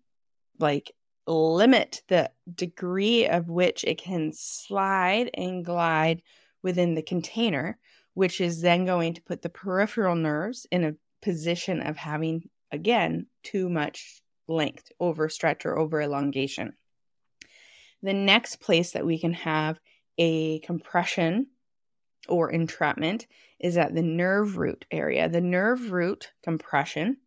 like 0.60 0.91
limit 1.25 2.01
the 2.10 2.29
degree 2.53 3.27
of 3.27 3.50
which 3.50 3.86
it 3.86 3.98
can 3.98 4.34
slide 4.34 5.29
and 5.34 5.63
glide 5.63 6.22
within 6.62 6.96
the 6.96 7.01
container, 7.01 7.79
which 8.13 8.41
is 8.41 8.60
then 8.62 8.86
going 8.86 9.13
to 9.13 9.22
put 9.22 9.41
the 9.41 9.50
peripheral 9.50 10.15
nerves 10.15 10.67
in 10.70 10.84
a 10.84 10.96
position 11.22 11.82
of 11.82 11.96
having, 11.96 12.50
again, 12.74 13.25
too 13.44 13.70
much 13.70 14.22
length, 14.50 14.91
overstretch, 15.01 15.65
or 15.65 15.77
over 15.77 16.01
elongation. 16.01 16.74
The 18.03 18.13
next 18.13 18.58
place 18.58 18.91
that 18.91 19.06
we 19.06 19.17
can 19.17 19.34
have 19.34 19.79
a 20.17 20.60
compression 20.60 21.48
or 22.30 22.52
entrapment 22.52 23.28
is 23.60 23.78
at 23.78 23.96
the 23.96 24.02
nerve 24.02 24.58
root 24.58 24.86
area. 24.92 25.28
The 25.30 25.42
nerve 25.42 25.92
root 25.92 26.32
compression 26.44 27.18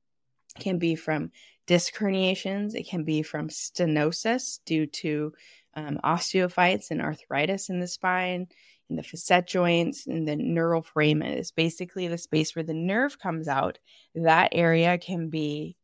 can 0.59 0.79
be 0.79 0.95
from 0.95 1.31
disc 1.67 1.95
herniations, 1.95 2.75
it 2.75 2.89
can 2.89 3.05
be 3.05 3.23
from 3.23 3.49
stenosis 3.49 4.59
due 4.65 4.87
to 4.87 5.33
um, 5.75 6.01
osteophytes 6.03 6.91
and 6.91 7.01
arthritis 7.01 7.69
in 7.69 7.79
the 7.79 7.87
spine, 7.87 8.49
in 8.89 8.97
the 8.97 9.03
facet 9.03 9.47
joints, 9.47 10.07
and 10.07 10.27
the 10.27 10.37
neural 10.37 10.83
foramen 10.83 11.33
is 11.33 11.53
basically 11.53 12.09
the 12.09 12.19
space 12.19 12.57
where 12.57 12.65
the 12.65 12.75
nerve 12.75 13.19
comes 13.21 13.47
out. 13.47 13.79
That 14.17 14.49
area 14.53 14.99
can 14.99 15.29
be 15.29 15.77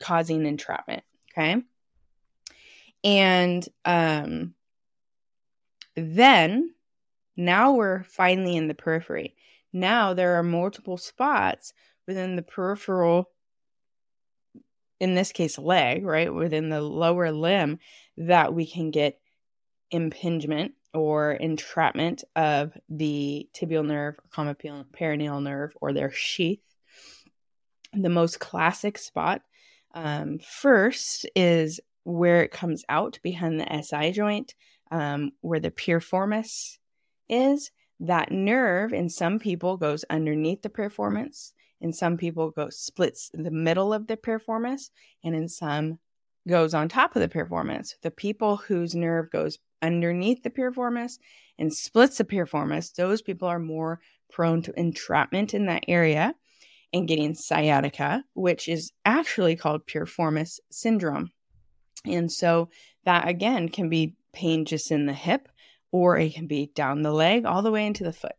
causing 0.00 0.44
entrapment. 0.44 1.04
Okay. 1.32 1.62
And 3.02 3.66
um, 3.84 4.54
then 5.96 6.74
now 7.38 7.72
we're 7.72 8.02
finally 8.02 8.56
in 8.56 8.66
the 8.66 8.74
periphery. 8.74 9.36
Now 9.72 10.12
there 10.12 10.34
are 10.34 10.42
multiple 10.42 10.96
spots 10.96 11.72
within 12.04 12.34
the 12.34 12.42
peripheral 12.42 13.30
in 14.98 15.14
this 15.14 15.30
case 15.30 15.56
leg, 15.56 16.04
right, 16.04 16.34
within 16.34 16.68
the 16.68 16.80
lower 16.80 17.30
limb, 17.30 17.78
that 18.16 18.52
we 18.52 18.66
can 18.66 18.90
get 18.90 19.20
impingement 19.92 20.72
or 20.92 21.32
entrapment 21.32 22.24
of 22.34 22.76
the 22.88 23.48
tibial 23.54 23.86
nerve 23.86 24.16
or 24.36 24.54
peroneal 24.56 25.40
nerve 25.40 25.72
or 25.80 25.92
their 25.92 26.10
sheath. 26.10 26.58
The 27.92 28.08
most 28.08 28.40
classic 28.40 28.98
spot 28.98 29.42
um, 29.94 30.40
first 30.40 31.24
is 31.36 31.78
where 32.02 32.42
it 32.42 32.50
comes 32.50 32.84
out 32.88 33.20
behind 33.22 33.60
the 33.60 33.82
SI 33.82 34.10
joint, 34.10 34.56
um, 34.90 35.30
where 35.40 35.60
the 35.60 35.70
piriformis 35.70 36.77
is. 37.28 37.70
That 38.00 38.30
nerve 38.30 38.92
in 38.92 39.08
some 39.08 39.40
people 39.40 39.76
goes 39.76 40.04
underneath 40.08 40.62
the 40.62 40.68
piriformis 40.68 41.50
in 41.80 41.92
some 41.92 42.16
people 42.16 42.50
go 42.50 42.68
splits 42.70 43.30
the 43.32 43.50
middle 43.50 43.92
of 43.92 44.06
the 44.06 44.16
piriformis 44.16 44.90
and 45.22 45.34
in 45.34 45.48
some 45.48 45.98
goes 46.48 46.74
on 46.74 46.88
top 46.88 47.14
of 47.14 47.22
the 47.22 47.28
piriformis 47.28 47.94
the 48.02 48.10
people 48.10 48.56
whose 48.56 48.94
nerve 48.94 49.30
goes 49.30 49.58
underneath 49.82 50.42
the 50.42 50.50
piriformis 50.50 51.18
and 51.58 51.72
splits 51.72 52.18
the 52.18 52.24
piriformis 52.24 52.94
those 52.94 53.22
people 53.22 53.46
are 53.46 53.58
more 53.58 54.00
prone 54.30 54.62
to 54.62 54.78
entrapment 54.78 55.54
in 55.54 55.66
that 55.66 55.84
area 55.88 56.34
and 56.92 57.08
getting 57.08 57.34
sciatica 57.34 58.24
which 58.34 58.68
is 58.68 58.92
actually 59.04 59.54
called 59.54 59.86
piriformis 59.86 60.58
syndrome 60.70 61.30
and 62.04 62.32
so 62.32 62.68
that 63.04 63.28
again 63.28 63.68
can 63.68 63.88
be 63.88 64.14
pain 64.32 64.64
just 64.64 64.90
in 64.90 65.06
the 65.06 65.12
hip 65.12 65.48
or 65.92 66.18
it 66.18 66.34
can 66.34 66.46
be 66.46 66.70
down 66.74 67.02
the 67.02 67.12
leg 67.12 67.44
all 67.44 67.62
the 67.62 67.70
way 67.70 67.86
into 67.86 68.04
the 68.04 68.12
foot 68.12 68.36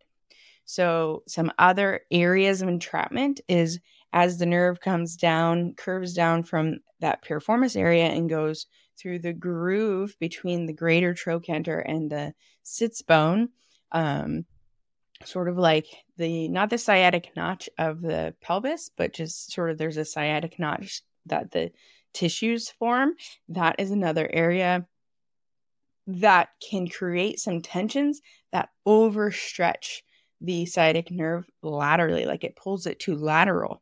so, 0.70 1.24
some 1.28 1.52
other 1.58 2.02
areas 2.12 2.62
of 2.62 2.70
entrapment 2.70 3.42
is 3.48 3.80
as 4.14 4.38
the 4.38 4.46
nerve 4.46 4.80
comes 4.80 5.16
down, 5.18 5.74
curves 5.74 6.14
down 6.14 6.44
from 6.44 6.82
that 7.00 7.26
piriformis 7.26 7.76
area 7.76 8.06
and 8.06 8.30
goes 8.30 8.68
through 8.96 9.18
the 9.18 9.34
groove 9.34 10.16
between 10.20 10.68
the 10.68 10.74
greater 10.74 11.16
trochanter 11.16 11.80
and 11.80 12.12
the 12.12 12.36
sits 12.62 13.02
bone, 13.02 13.50
um, 13.94 14.46
sort 15.26 15.50
of 15.50 15.58
like 15.58 15.88
the 16.18 16.48
not 16.50 16.70
the 16.70 16.78
sciatic 16.78 17.32
notch 17.36 17.68
of 17.80 18.04
the 18.04 18.36
pelvis, 18.40 18.92
but 18.96 19.12
just 19.12 19.52
sort 19.52 19.72
of 19.72 19.80
there's 19.80 19.98
a 19.98 20.06
sciatic 20.06 20.60
notch 20.60 21.02
that 21.26 21.50
the 21.50 21.72
tissues 22.14 22.70
form. 22.70 23.16
That 23.48 23.78
is 23.80 23.90
another 23.90 24.30
area 24.32 24.86
that 26.08 26.50
can 26.68 26.88
create 26.88 27.40
some 27.40 27.62
tensions 27.62 28.22
that 28.52 28.70
overstretch 28.88 30.02
the 30.42 30.66
sciatic 30.66 31.12
nerve 31.12 31.46
laterally, 31.62 32.26
like 32.26 32.44
it 32.44 32.56
pulls 32.56 32.86
it 32.86 33.00
to 33.02 33.16
lateral. 33.16 33.82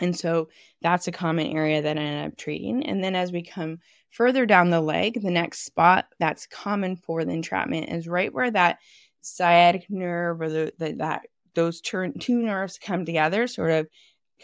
And 0.00 0.16
so 0.16 0.48
that's 0.80 1.06
a 1.06 1.12
common 1.12 1.48
area 1.48 1.82
that 1.82 1.96
I 1.96 2.00
end 2.00 2.32
up 2.32 2.38
treating. 2.38 2.84
And 2.84 3.02
then 3.02 3.14
as 3.14 3.32
we 3.32 3.42
come 3.42 3.78
further 4.10 4.46
down 4.46 4.70
the 4.70 4.80
leg, 4.80 5.22
the 5.22 5.30
next 5.30 5.64
spot 5.64 6.06
that's 6.18 6.46
common 6.46 6.96
for 6.96 7.24
the 7.24 7.32
entrapment 7.32 7.88
is 7.88 8.08
right 8.08 8.32
where 8.32 8.50
that 8.50 8.78
sciatic 9.20 9.86
nerve 9.88 10.40
or 10.40 10.48
the, 10.48 10.72
the 10.78 10.92
that 10.94 11.22
those 11.54 11.80
two 11.80 12.12
nerves 12.28 12.78
come 12.78 13.04
together, 13.04 13.46
sort 13.46 13.70
of 13.70 13.86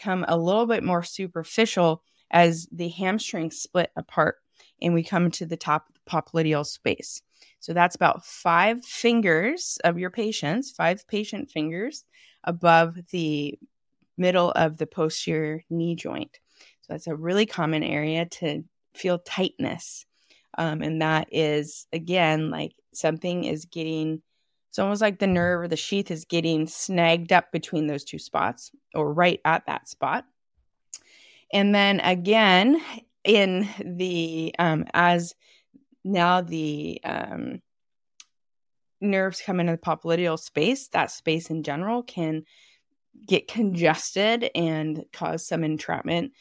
come 0.01 0.23
a 0.27 0.37
little 0.37 0.65
bit 0.65 0.83
more 0.83 1.03
superficial 1.03 2.03
as 2.31 2.67
the 2.71 2.89
hamstring 2.89 3.51
split 3.51 3.91
apart 3.95 4.35
and 4.81 4.93
we 4.93 5.03
come 5.03 5.31
to 5.31 5.45
the 5.45 5.57
top 5.57 5.87
popliteal 6.09 6.65
space. 6.65 7.21
So 7.59 7.73
that's 7.73 7.95
about 7.95 8.25
five 8.25 8.83
fingers 8.85 9.77
of 9.83 9.99
your 9.99 10.09
patients, 10.09 10.71
five 10.71 11.07
patient 11.07 11.51
fingers 11.51 12.05
above 12.43 12.97
the 13.11 13.59
middle 14.17 14.51
of 14.51 14.77
the 14.77 14.87
posterior 14.87 15.63
knee 15.69 15.95
joint. 15.95 16.39
So 16.81 16.93
that's 16.93 17.07
a 17.07 17.15
really 17.15 17.45
common 17.45 17.83
area 17.83 18.25
to 18.25 18.63
feel 18.93 19.19
tightness. 19.19 20.05
Um, 20.57 20.81
and 20.81 21.01
that 21.01 21.27
is, 21.31 21.87
again, 21.93 22.49
like 22.49 22.73
something 22.93 23.43
is 23.43 23.65
getting, 23.65 24.21
it's 24.69 24.79
almost 24.79 25.01
like 25.01 25.19
the 25.19 25.27
nerve 25.27 25.61
or 25.61 25.67
the 25.67 25.75
sheath 25.75 26.11
is 26.11 26.25
getting 26.25 26.67
snagged 26.67 27.31
up 27.31 27.51
between 27.51 27.87
those 27.87 28.03
two 28.03 28.19
spots 28.19 28.71
or 28.93 29.13
right 29.13 29.39
at 29.45 29.65
that 29.67 29.87
spot. 29.87 30.25
And 31.53 31.73
then 31.73 31.99
again, 31.99 32.81
in 33.23 33.67
the, 33.83 34.55
um, 34.59 34.85
as 34.93 35.35
now 36.09 36.41
the 36.41 36.99
um, 37.03 37.61
nerves 39.01 39.41
come 39.45 39.59
into 39.59 39.73
the 39.73 39.77
popliteal 39.77 40.39
space, 40.39 40.87
that 40.89 41.11
space 41.11 41.49
in 41.49 41.63
general 41.63 42.03
can 42.03 42.43
get 43.25 43.47
congested 43.47 44.49
and 44.55 45.03
cause 45.13 45.47
some 45.47 45.63
entrapment 45.63 46.33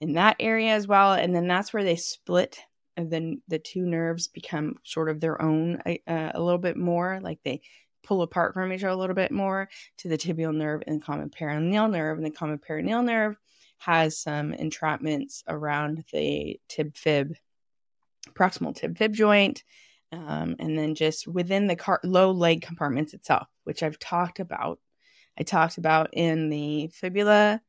in 0.00 0.14
that 0.14 0.36
area 0.40 0.72
as 0.72 0.86
well. 0.86 1.12
And 1.12 1.34
then 1.34 1.46
that's 1.46 1.72
where 1.72 1.84
they 1.84 1.96
split. 1.96 2.60
And 2.96 3.10
then 3.10 3.42
the 3.48 3.58
two 3.58 3.84
nerves 3.84 4.28
become 4.28 4.76
sort 4.82 5.08
of 5.10 5.20
their 5.20 5.40
own 5.40 5.82
uh, 5.86 6.30
a 6.34 6.40
little 6.40 6.58
bit 6.58 6.76
more, 6.76 7.20
like 7.22 7.40
they 7.44 7.60
pull 8.02 8.22
apart 8.22 8.54
from 8.54 8.72
each 8.72 8.84
other 8.84 8.92
a 8.92 8.96
little 8.96 9.16
bit 9.16 9.32
more 9.32 9.68
to 9.98 10.08
the 10.08 10.16
tibial 10.16 10.54
nerve 10.54 10.82
and 10.86 11.00
the 11.00 11.04
common 11.04 11.28
peroneal 11.28 11.90
nerve. 11.90 12.16
And 12.16 12.26
the 12.26 12.30
common 12.30 12.58
peroneal 12.58 13.04
nerve 13.04 13.36
has 13.78 14.18
some 14.18 14.52
entrapments 14.52 15.42
around 15.48 16.04
the 16.12 16.58
tib 16.68 16.96
fib 16.96 17.34
proximal 18.34 18.74
tib 18.74 18.96
fib 18.98 19.12
joint, 19.14 19.62
um, 20.12 20.56
and 20.58 20.78
then 20.78 20.94
just 20.94 21.26
within 21.26 21.66
the 21.66 21.76
car- 21.76 22.00
low 22.04 22.30
leg 22.30 22.62
compartments 22.62 23.14
itself, 23.14 23.48
which 23.64 23.82
I've 23.82 23.98
talked 23.98 24.40
about. 24.40 24.78
I 25.38 25.42
talked 25.42 25.76
about 25.78 26.10
in 26.14 26.48
the 26.48 26.88
fibula 26.88 27.60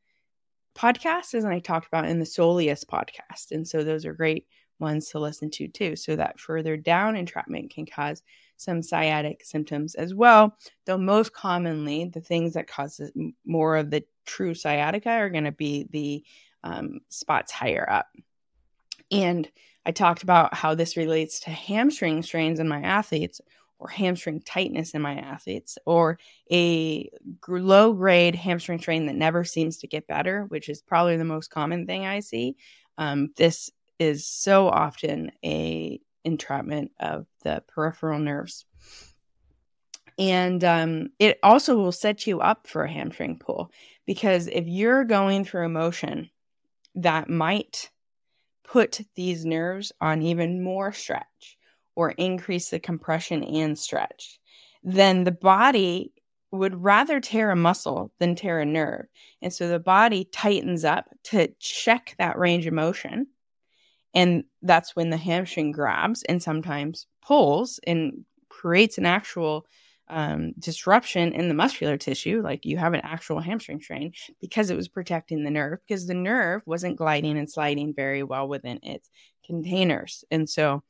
podcast, 0.75 1.33
and 1.33 1.47
I 1.47 1.59
talked 1.59 1.87
about 1.87 2.05
in 2.05 2.19
the 2.19 2.25
soleus 2.25 2.85
podcast. 2.85 3.51
And 3.51 3.67
so 3.67 3.83
those 3.83 4.05
are 4.05 4.13
great 4.13 4.45
ones 4.79 5.09
to 5.09 5.19
listen 5.19 5.49
to 5.51 5.67
too. 5.67 5.95
So 5.95 6.15
that 6.15 6.39
further 6.39 6.77
down 6.77 7.15
entrapment 7.15 7.71
can 7.71 7.85
cause 7.85 8.21
some 8.57 8.81
sciatic 8.81 9.43
symptoms 9.43 9.95
as 9.95 10.13
well. 10.13 10.57
Though 10.85 10.97
most 10.97 11.33
commonly, 11.33 12.05
the 12.05 12.21
things 12.21 12.53
that 12.53 12.67
causes 12.67 13.11
more 13.45 13.77
of 13.77 13.89
the 13.89 14.03
true 14.25 14.53
sciatica 14.53 15.09
are 15.09 15.29
going 15.29 15.45
to 15.45 15.51
be 15.51 15.87
the 15.89 16.23
um, 16.63 16.99
spots 17.09 17.51
higher 17.51 17.87
up. 17.89 18.07
And 19.11 19.49
I 19.85 19.91
talked 19.91 20.23
about 20.23 20.53
how 20.53 20.75
this 20.75 20.97
relates 20.97 21.39
to 21.41 21.49
hamstring 21.49 22.21
strains 22.23 22.59
in 22.59 22.67
my 22.67 22.81
athletes 22.81 23.39
or 23.79 23.87
hamstring 23.87 24.41
tightness 24.41 24.91
in 24.91 25.01
my 25.01 25.15
athletes 25.15 25.77
or 25.85 26.17
a 26.51 27.09
low 27.47 27.93
grade 27.93 28.35
hamstring 28.35 28.79
strain 28.79 29.05
that 29.05 29.15
never 29.15 29.43
seems 29.43 29.77
to 29.77 29.87
get 29.87 30.07
better, 30.07 30.45
which 30.49 30.67
is 30.67 30.81
probably 30.81 31.15
the 31.15 31.23
most 31.23 31.49
common 31.49 31.85
thing 31.85 32.05
I 32.05 32.19
see. 32.19 32.57
Um, 32.97 33.29
this 33.37 33.69
is 33.99 34.27
so 34.27 34.67
often 34.67 35.31
a 35.43 35.99
entrapment 36.23 36.91
of 36.99 37.25
the 37.43 37.63
peripheral 37.67 38.19
nerves. 38.19 38.65
And 40.19 40.63
um, 40.63 41.09
it 41.19 41.39
also 41.43 41.77
will 41.77 41.91
set 41.91 42.25
you 42.25 42.41
up 42.41 42.67
for 42.67 42.83
a 42.83 42.91
hamstring 42.91 43.37
pull 43.37 43.71
because 44.05 44.47
if 44.47 44.67
you're 44.67 45.03
going 45.03 45.45
through 45.45 45.65
a 45.65 45.69
motion 45.69 46.31
that 46.95 47.29
might 47.29 47.91
put 48.67 48.99
these 49.15 49.45
nerves 49.45 49.91
on 50.01 50.21
even 50.21 50.61
more 50.61 50.91
stretch 50.91 51.57
or 51.95 52.11
increase 52.11 52.69
the 52.69 52.79
compression 52.79 53.43
and 53.43 53.79
stretch, 53.79 54.39
then 54.83 55.23
the 55.23 55.31
body 55.31 56.11
would 56.51 56.81
rather 56.81 57.19
tear 57.19 57.49
a 57.51 57.55
muscle 57.55 58.11
than 58.19 58.35
tear 58.35 58.59
a 58.59 58.65
nerve. 58.65 59.05
And 59.41 59.51
so 59.51 59.67
the 59.67 59.79
body 59.79 60.25
tightens 60.25 60.85
up 60.85 61.05
to 61.25 61.49
check 61.59 62.15
that 62.19 62.37
range 62.37 62.65
of 62.67 62.73
motion. 62.73 63.27
And 64.13 64.43
that's 64.61 64.95
when 64.95 65.09
the 65.09 65.17
hamstring 65.17 65.71
grabs 65.71 66.23
and 66.23 66.41
sometimes 66.41 67.07
pulls 67.21 67.79
and 67.85 68.25
creates 68.49 68.97
an 68.97 69.05
actual 69.05 69.65
um, 70.09 70.53
disruption 70.59 71.33
in 71.33 71.47
the 71.47 71.53
muscular 71.53 71.97
tissue, 71.97 72.41
like 72.43 72.65
you 72.65 72.77
have 72.77 72.93
an 72.93 73.01
actual 73.03 73.39
hamstring 73.39 73.81
strain, 73.81 74.13
because 74.39 74.69
it 74.69 74.77
was 74.77 74.87
protecting 74.87 75.43
the 75.43 75.51
nerve, 75.51 75.79
because 75.87 76.07
the 76.07 76.13
nerve 76.13 76.61
wasn't 76.65 76.97
gliding 76.97 77.37
and 77.37 77.49
sliding 77.49 77.93
very 77.93 78.23
well 78.23 78.47
within 78.47 78.79
its 78.83 79.09
containers. 79.45 80.23
And 80.31 80.49
so, 80.49 80.83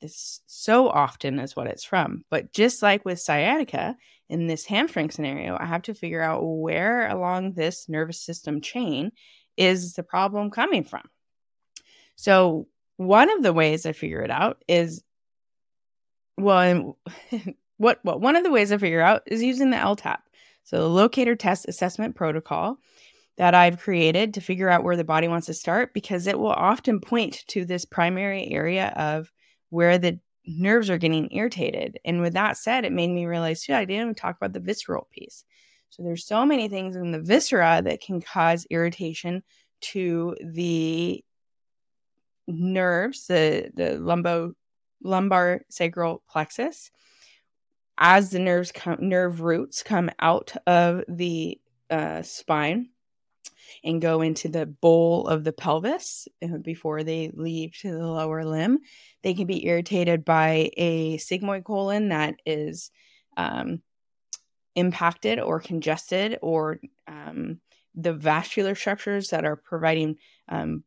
this 0.00 0.40
so 0.46 0.88
often 0.88 1.38
is 1.38 1.54
what 1.54 1.68
it's 1.68 1.84
from. 1.84 2.24
But 2.28 2.52
just 2.52 2.82
like 2.82 3.04
with 3.04 3.20
sciatica 3.20 3.96
in 4.28 4.48
this 4.48 4.64
hamstring 4.64 5.10
scenario, 5.10 5.56
I 5.58 5.66
have 5.66 5.82
to 5.82 5.94
figure 5.94 6.22
out 6.22 6.40
where 6.42 7.08
along 7.08 7.52
this 7.52 7.88
nervous 7.88 8.20
system 8.20 8.60
chain 8.60 9.12
is 9.56 9.94
the 9.94 10.02
problem 10.02 10.50
coming 10.50 10.84
from. 10.84 11.02
So, 12.16 12.66
one 12.96 13.30
of 13.30 13.42
the 13.42 13.52
ways 13.52 13.86
I 13.86 13.92
figure 13.92 14.22
it 14.22 14.30
out 14.30 14.62
is 14.68 15.02
well, 16.38 16.98
what, 17.76 17.98
what 18.02 18.20
one 18.20 18.36
of 18.36 18.44
the 18.44 18.50
ways 18.50 18.72
I 18.72 18.78
figure 18.78 19.00
out 19.00 19.22
is 19.26 19.42
using 19.42 19.70
the 19.70 19.76
LTAP. 19.76 20.18
So 20.64 20.78
the 20.78 20.88
locator 20.88 21.34
test 21.34 21.66
assessment 21.68 22.14
protocol 22.14 22.78
that 23.36 23.54
I've 23.54 23.80
created 23.80 24.34
to 24.34 24.40
figure 24.40 24.68
out 24.68 24.84
where 24.84 24.96
the 24.96 25.04
body 25.04 25.26
wants 25.26 25.46
to 25.46 25.54
start 25.54 25.94
because 25.94 26.26
it 26.26 26.38
will 26.38 26.52
often 26.52 27.00
point 27.00 27.44
to 27.48 27.64
this 27.64 27.84
primary 27.84 28.50
area 28.50 28.92
of 28.96 29.32
where 29.70 29.98
the 29.98 30.20
nerves 30.46 30.90
are 30.90 30.98
getting 30.98 31.32
irritated. 31.32 31.98
And 32.04 32.20
with 32.20 32.34
that 32.34 32.56
said, 32.56 32.84
it 32.84 32.92
made 32.92 33.10
me 33.10 33.26
realize 33.26 33.62
too, 33.64 33.74
I 33.74 33.84
didn't 33.84 34.02
even 34.02 34.14
talk 34.14 34.36
about 34.36 34.52
the 34.52 34.60
visceral 34.60 35.08
piece. 35.10 35.44
So 35.90 36.02
there's 36.02 36.26
so 36.26 36.44
many 36.46 36.68
things 36.68 36.96
in 36.96 37.10
the 37.10 37.20
viscera 37.20 37.82
that 37.84 38.00
can 38.00 38.20
cause 38.20 38.66
irritation 38.70 39.42
to 39.80 40.36
the 40.42 41.24
nerves, 42.46 43.26
the 43.26 43.70
the 43.74 43.98
lumbo 43.98 44.54
lumbar 45.02 45.62
sacral 45.68 46.22
plexus 46.28 46.90
as 48.02 48.30
the 48.30 48.40
nerves 48.40 48.72
come, 48.72 48.98
nerve 49.00 49.40
roots 49.40 49.84
come 49.84 50.10
out 50.18 50.52
of 50.66 51.04
the 51.08 51.58
uh, 51.88 52.20
spine 52.22 52.88
and 53.84 54.02
go 54.02 54.22
into 54.22 54.48
the 54.48 54.66
bowl 54.66 55.28
of 55.28 55.44
the 55.44 55.52
pelvis 55.52 56.26
uh, 56.42 56.58
before 56.58 57.04
they 57.04 57.30
leave 57.32 57.78
to 57.78 57.92
the 57.92 58.06
lower 58.06 58.44
limb. 58.44 58.80
They 59.22 59.34
can 59.34 59.46
be 59.46 59.64
irritated 59.66 60.24
by 60.24 60.70
a 60.76 61.16
sigmoid 61.18 61.62
colon 61.62 62.08
that 62.08 62.34
is 62.44 62.90
um, 63.36 63.82
impacted 64.74 65.38
or 65.38 65.60
congested, 65.60 66.40
or 66.42 66.80
um, 67.06 67.60
the 67.94 68.12
vascular 68.12 68.74
structures 68.74 69.28
that 69.30 69.44
are 69.44 69.56
providing 69.56 70.16
um, 70.48 70.82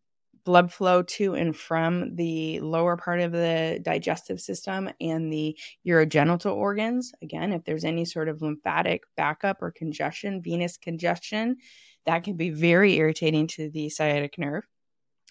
blood 0.45 0.71
flow 0.71 1.01
to 1.01 1.34
and 1.34 1.55
from 1.55 2.15
the 2.15 2.60
lower 2.62 2.95
part 2.95 3.19
of 3.19 3.31
the 3.31 3.79
digestive 3.81 4.39
system 4.39 4.89
and 5.01 5.34
the 5.34 5.58
urogenital 5.86 6.53
organs. 6.53 7.12
Again, 7.21 7.51
if 7.51 7.65
there's 7.65 7.84
any 7.84 8.05
sort 8.05 8.29
of 8.29 8.41
lymphatic 8.41 9.03
backup 9.17 9.62
or 9.62 9.71
congestion, 9.71 10.41
venous 10.41 10.77
congestion, 10.77 11.58
that 12.05 12.23
can 12.23 12.38
be 12.38 12.51
very 12.51 12.95
irritating 12.95 13.47
to 13.47 13.69
the 13.69 13.89
sciatic 13.89 14.38
nerve. 14.38 14.63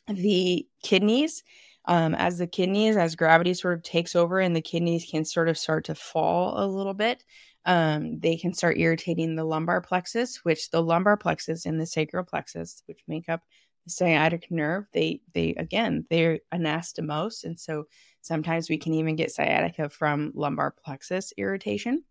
The 0.08 0.66
kidneys, 0.82 1.44
um, 1.86 2.14
as 2.14 2.38
the 2.38 2.46
kidneys, 2.46 2.96
as 2.96 3.14
gravity 3.14 3.54
sort 3.54 3.74
of 3.74 3.82
takes 3.82 4.16
over 4.16 4.40
and 4.40 4.54
the 4.54 4.60
kidneys 4.60 5.06
can 5.08 5.24
sort 5.24 5.48
of 5.48 5.56
start 5.56 5.84
to 5.84 5.94
fall 5.94 6.62
a 6.62 6.66
little 6.66 6.92
bit, 6.92 7.24
um, 7.66 8.18
they 8.20 8.36
can 8.36 8.52
start 8.52 8.78
irritating 8.78 9.36
the 9.36 9.44
lumbar 9.44 9.80
plexus, 9.80 10.44
which 10.44 10.70
the 10.70 10.82
lumbar 10.82 11.16
plexus 11.16 11.64
and 11.64 11.80
the 11.80 11.86
sacral 11.86 12.24
plexus, 12.24 12.82
which 12.86 13.00
make 13.06 13.28
up 13.28 13.42
sciatic 13.86 14.50
nerve 14.50 14.86
they 14.92 15.20
they 15.34 15.54
again 15.56 16.06
they're 16.08 16.38
anastomose 16.52 17.44
and 17.44 17.58
so 17.60 17.84
sometimes 18.24 18.70
we 18.70 18.78
can 18.78 18.94
even 18.94 19.16
get 19.16 19.30
sciatica 19.30 19.88
from 19.88 20.32
lumbar 20.34 20.74
plexus 20.84 21.32
irritation. 21.36 22.02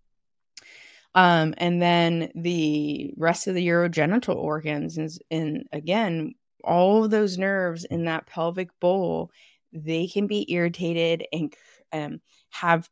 Um, 1.15 1.53
and 1.57 1.81
then 1.81 2.31
the 2.35 3.13
rest 3.17 3.47
of 3.47 3.55
the 3.55 3.67
urogenital 3.67 4.35
organs 4.35 4.97
and 5.29 5.67
again 5.71 6.33
all 6.63 7.03
of 7.03 7.11
those 7.11 7.37
nerves 7.37 7.85
in 7.85 8.05
that 8.05 8.25
pelvic 8.25 8.69
bowl 8.79 9.31
they 9.71 10.07
can 10.07 10.27
be 10.27 10.51
irritated 10.51 11.25
and 11.31 11.53
um, 11.91 12.21
have 12.49 12.89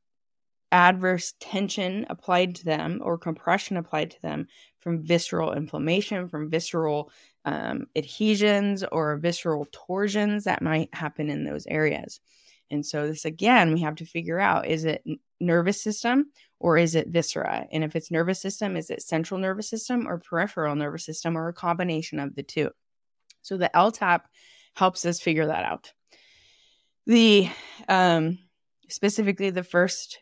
adverse 0.71 1.33
tension 1.39 2.05
applied 2.09 2.55
to 2.55 2.65
them 2.65 3.01
or 3.03 3.17
compression 3.17 3.75
applied 3.75 4.11
to 4.11 4.21
them 4.21 4.47
from 4.79 5.03
visceral 5.03 5.53
inflammation 5.53 6.29
from 6.29 6.49
visceral 6.49 7.11
um, 7.45 7.87
adhesions 7.95 8.83
or 8.91 9.17
visceral 9.17 9.67
torsions 9.71 10.43
that 10.43 10.61
might 10.61 10.93
happen 10.93 11.29
in 11.29 11.43
those 11.43 11.65
areas. 11.67 12.19
And 12.69 12.85
so, 12.85 13.07
this 13.07 13.25
again, 13.25 13.73
we 13.73 13.81
have 13.81 13.95
to 13.95 14.05
figure 14.05 14.39
out 14.39 14.67
is 14.67 14.85
it 14.85 15.03
nervous 15.39 15.81
system 15.81 16.31
or 16.59 16.77
is 16.77 16.95
it 16.95 17.09
viscera? 17.09 17.67
And 17.71 17.83
if 17.83 17.95
it's 17.95 18.11
nervous 18.11 18.41
system, 18.41 18.77
is 18.77 18.89
it 18.89 19.01
central 19.01 19.39
nervous 19.39 19.69
system 19.69 20.07
or 20.07 20.19
peripheral 20.19 20.75
nervous 20.75 21.05
system 21.05 21.37
or 21.37 21.49
a 21.49 21.53
combination 21.53 22.19
of 22.19 22.35
the 22.35 22.43
two? 22.43 22.69
So, 23.41 23.57
the 23.57 23.71
LTAP 23.75 24.21
helps 24.75 25.05
us 25.05 25.19
figure 25.19 25.47
that 25.47 25.65
out. 25.65 25.91
The 27.07 27.49
um, 27.89 28.39
specifically, 28.87 29.49
the 29.49 29.63
first 29.63 30.19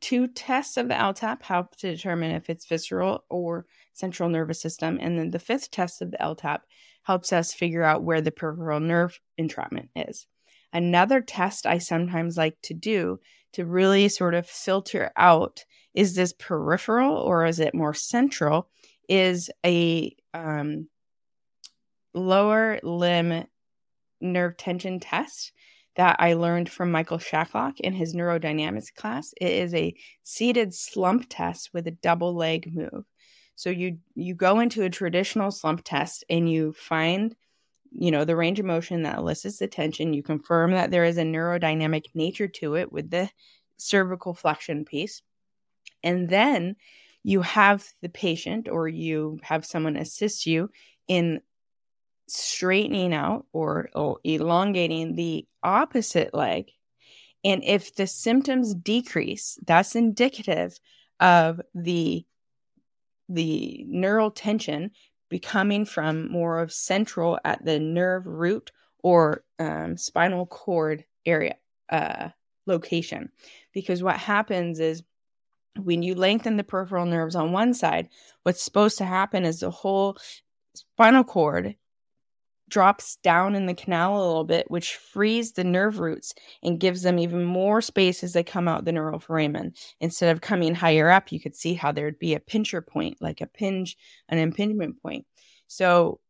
two 0.00 0.28
tests 0.28 0.76
of 0.76 0.88
the 0.88 0.94
LTAP 0.94 1.42
help 1.42 1.76
to 1.76 1.90
determine 1.90 2.30
if 2.30 2.48
it's 2.48 2.66
visceral 2.66 3.24
or 3.28 3.66
central 3.98 4.28
nervous 4.28 4.60
system. 4.60 4.98
And 5.00 5.18
then 5.18 5.30
the 5.30 5.38
fifth 5.38 5.70
test 5.70 6.00
of 6.00 6.10
the 6.10 6.18
LTAP 6.18 6.60
helps 7.02 7.32
us 7.32 7.52
figure 7.52 7.82
out 7.82 8.02
where 8.02 8.20
the 8.20 8.30
peripheral 8.30 8.80
nerve 8.80 9.20
entrapment 9.36 9.90
is. 9.96 10.26
Another 10.72 11.20
test 11.20 11.66
I 11.66 11.78
sometimes 11.78 12.36
like 12.36 12.56
to 12.62 12.74
do 12.74 13.20
to 13.54 13.64
really 13.64 14.08
sort 14.08 14.34
of 14.34 14.46
filter 14.46 15.10
out 15.16 15.64
is 15.94 16.14
this 16.14 16.34
peripheral 16.38 17.16
or 17.16 17.46
is 17.46 17.58
it 17.58 17.74
more 17.74 17.94
central 17.94 18.68
is 19.08 19.50
a 19.64 20.14
um, 20.34 20.88
lower 22.14 22.78
limb 22.82 23.46
nerve 24.20 24.56
tension 24.56 25.00
test 25.00 25.52
that 25.96 26.16
I 26.20 26.34
learned 26.34 26.70
from 26.70 26.92
Michael 26.92 27.18
Shacklock 27.18 27.80
in 27.80 27.92
his 27.92 28.14
neurodynamics 28.14 28.94
class. 28.94 29.32
It 29.40 29.50
is 29.50 29.74
a 29.74 29.94
seated 30.22 30.72
slump 30.72 31.26
test 31.28 31.70
with 31.72 31.86
a 31.88 31.92
double 31.92 32.36
leg 32.36 32.70
move. 32.72 33.04
So 33.58 33.70
you 33.70 33.98
you 34.14 34.36
go 34.36 34.60
into 34.60 34.84
a 34.84 34.88
traditional 34.88 35.50
slump 35.50 35.82
test 35.84 36.22
and 36.30 36.48
you 36.48 36.72
find 36.74 37.34
you 37.90 38.12
know 38.12 38.24
the 38.24 38.36
range 38.36 38.60
of 38.60 38.66
motion 38.66 39.02
that 39.02 39.18
elicits 39.18 39.58
the 39.58 39.66
tension. 39.66 40.14
You 40.14 40.22
confirm 40.22 40.70
that 40.70 40.92
there 40.92 41.04
is 41.04 41.18
a 41.18 41.22
neurodynamic 41.22 42.04
nature 42.14 42.46
to 42.46 42.76
it 42.76 42.92
with 42.92 43.10
the 43.10 43.28
cervical 43.76 44.32
flexion 44.32 44.84
piece. 44.84 45.22
And 46.04 46.28
then 46.28 46.76
you 47.24 47.42
have 47.42 47.84
the 48.00 48.08
patient 48.08 48.68
or 48.68 48.86
you 48.86 49.40
have 49.42 49.66
someone 49.66 49.96
assist 49.96 50.46
you 50.46 50.70
in 51.08 51.40
straightening 52.28 53.12
out 53.12 53.46
or, 53.52 53.88
or 53.92 54.20
elongating 54.22 55.16
the 55.16 55.48
opposite 55.64 56.32
leg. 56.32 56.70
And 57.42 57.64
if 57.64 57.96
the 57.96 58.06
symptoms 58.06 58.72
decrease, 58.72 59.58
that's 59.66 59.96
indicative 59.96 60.78
of 61.18 61.60
the 61.74 62.24
the 63.28 63.84
neural 63.88 64.30
tension 64.30 64.90
becoming 65.28 65.84
from 65.84 66.30
more 66.30 66.60
of 66.60 66.72
central 66.72 67.38
at 67.44 67.64
the 67.64 67.78
nerve 67.78 68.26
root 68.26 68.70
or 69.02 69.44
um, 69.58 69.96
spinal 69.96 70.46
cord 70.46 71.04
area 71.26 71.56
uh, 71.90 72.28
location. 72.66 73.30
Because 73.72 74.02
what 74.02 74.16
happens 74.16 74.80
is 74.80 75.02
when 75.76 76.02
you 76.02 76.14
lengthen 76.14 76.56
the 76.56 76.64
peripheral 76.64 77.06
nerves 77.06 77.36
on 77.36 77.52
one 77.52 77.74
side, 77.74 78.08
what's 78.42 78.62
supposed 78.62 78.98
to 78.98 79.04
happen 79.04 79.44
is 79.44 79.60
the 79.60 79.70
whole 79.70 80.16
spinal 80.74 81.24
cord 81.24 81.76
drops 82.68 83.16
down 83.16 83.54
in 83.54 83.66
the 83.66 83.74
canal 83.74 84.16
a 84.16 84.26
little 84.26 84.44
bit, 84.44 84.70
which 84.70 84.96
frees 84.96 85.52
the 85.52 85.64
nerve 85.64 85.98
roots 85.98 86.34
and 86.62 86.80
gives 86.80 87.02
them 87.02 87.18
even 87.18 87.44
more 87.44 87.80
space 87.80 88.22
as 88.22 88.32
they 88.32 88.42
come 88.42 88.68
out 88.68 88.84
the 88.84 88.92
neural 88.92 89.18
foramen. 89.18 89.72
Instead 90.00 90.34
of 90.34 90.40
coming 90.40 90.74
higher 90.74 91.10
up, 91.10 91.32
you 91.32 91.40
could 91.40 91.54
see 91.54 91.74
how 91.74 91.92
there'd 91.92 92.18
be 92.18 92.34
a 92.34 92.40
pincher 92.40 92.82
point, 92.82 93.18
like 93.20 93.40
a 93.40 93.46
pinch, 93.46 93.96
an 94.28 94.38
impingement 94.38 95.02
point. 95.02 95.26
So 95.66 96.20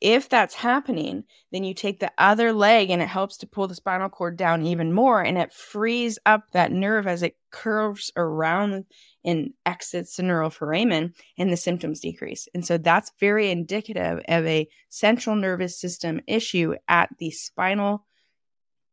if 0.00 0.28
that's 0.28 0.54
happening, 0.54 1.24
then 1.50 1.64
you 1.64 1.74
take 1.74 1.98
the 1.98 2.12
other 2.18 2.52
leg 2.52 2.90
and 2.90 3.02
it 3.02 3.08
helps 3.08 3.36
to 3.38 3.46
pull 3.46 3.66
the 3.66 3.74
spinal 3.74 4.08
cord 4.08 4.36
down 4.36 4.64
even 4.64 4.92
more 4.92 5.22
and 5.22 5.36
it 5.36 5.52
frees 5.52 6.18
up 6.24 6.44
that 6.52 6.70
nerve 6.70 7.06
as 7.06 7.22
it 7.22 7.36
curves 7.50 8.12
around 8.16 8.84
and 9.24 9.52
exits 9.66 10.16
the 10.16 10.22
neural 10.22 10.50
foramen 10.50 11.14
and 11.36 11.52
the 11.52 11.56
symptoms 11.56 12.00
decrease. 12.00 12.46
And 12.54 12.64
so 12.64 12.78
that's 12.78 13.12
very 13.18 13.50
indicative 13.50 14.20
of 14.28 14.46
a 14.46 14.68
central 14.88 15.34
nervous 15.34 15.80
system 15.80 16.20
issue 16.26 16.74
at 16.86 17.10
the 17.18 17.30
spinal 17.30 18.06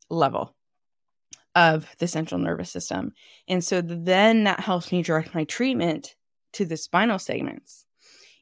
level 0.10 0.56
of 1.54 1.88
the 2.00 2.08
central 2.08 2.40
nervous 2.40 2.72
system. 2.72 3.14
And 3.48 3.64
so 3.64 3.82
then 3.82 4.44
that 4.46 4.60
helps 4.60 4.92
me 4.92 5.04
direct 5.04 5.36
my 5.36 5.44
treatment 5.44 6.16
to 6.54 6.66
the 6.66 6.78
spinal 6.78 7.20
segments 7.20 7.86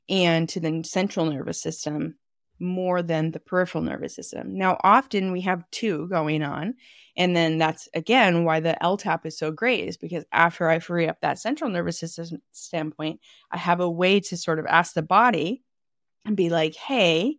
and 0.09 0.47
to 0.49 0.59
the 0.59 0.83
central 0.83 1.25
nervous 1.25 1.61
system 1.61 2.15
more 2.63 3.03
than 3.03 3.31
the 3.31 3.39
peripheral 3.39 3.83
nervous 3.83 4.15
system. 4.15 4.57
Now, 4.57 4.77
often 4.83 5.31
we 5.31 5.41
have 5.41 5.69
two 5.71 6.07
going 6.07 6.41
on. 6.41 6.75
And 7.15 7.35
then 7.35 7.59
that's 7.59 7.87
again 7.93 8.43
why 8.43 8.59
the 8.59 8.75
LTAP 8.81 9.25
is 9.25 9.37
so 9.37 9.51
great, 9.51 9.87
is 9.87 9.97
because 9.97 10.25
after 10.31 10.67
I 10.67 10.79
free 10.79 11.07
up 11.07 11.21
that 11.21 11.37
central 11.37 11.69
nervous 11.69 11.99
system 11.99 12.41
standpoint, 12.51 13.19
I 13.51 13.57
have 13.57 13.79
a 13.81 13.89
way 13.89 14.19
to 14.21 14.37
sort 14.37 14.57
of 14.57 14.65
ask 14.65 14.95
the 14.95 15.03
body 15.03 15.61
and 16.25 16.35
be 16.35 16.49
like, 16.49 16.75
hey, 16.75 17.37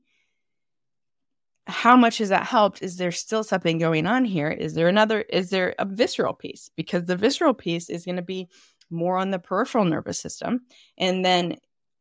how 1.67 1.97
much 1.97 2.19
has 2.19 2.29
that 2.29 2.45
helped? 2.47 2.83
Is 2.83 2.99
there 2.99 3.11
still 3.11 3.43
something 3.43 3.79
going 3.79 4.07
on 4.07 4.25
here? 4.25 4.51
Is 4.51 4.75
there 4.75 4.87
another, 4.87 5.23
is 5.23 5.51
there 5.51 5.75
a 5.79 5.87
visceral 5.87 6.35
piece? 6.35 6.71
Because 6.77 7.07
the 7.07 7.17
visceral 7.17 7.55
piece 7.55 7.89
is 7.89 8.05
going 8.05 8.17
to 8.17 8.23
be 8.23 8.49
more 8.91 9.17
on 9.17 9.31
the 9.31 9.39
peripheral 9.39 9.87
nervous 9.87 10.21
system. 10.21 10.61
And 10.99 11.25
then, 11.25 11.57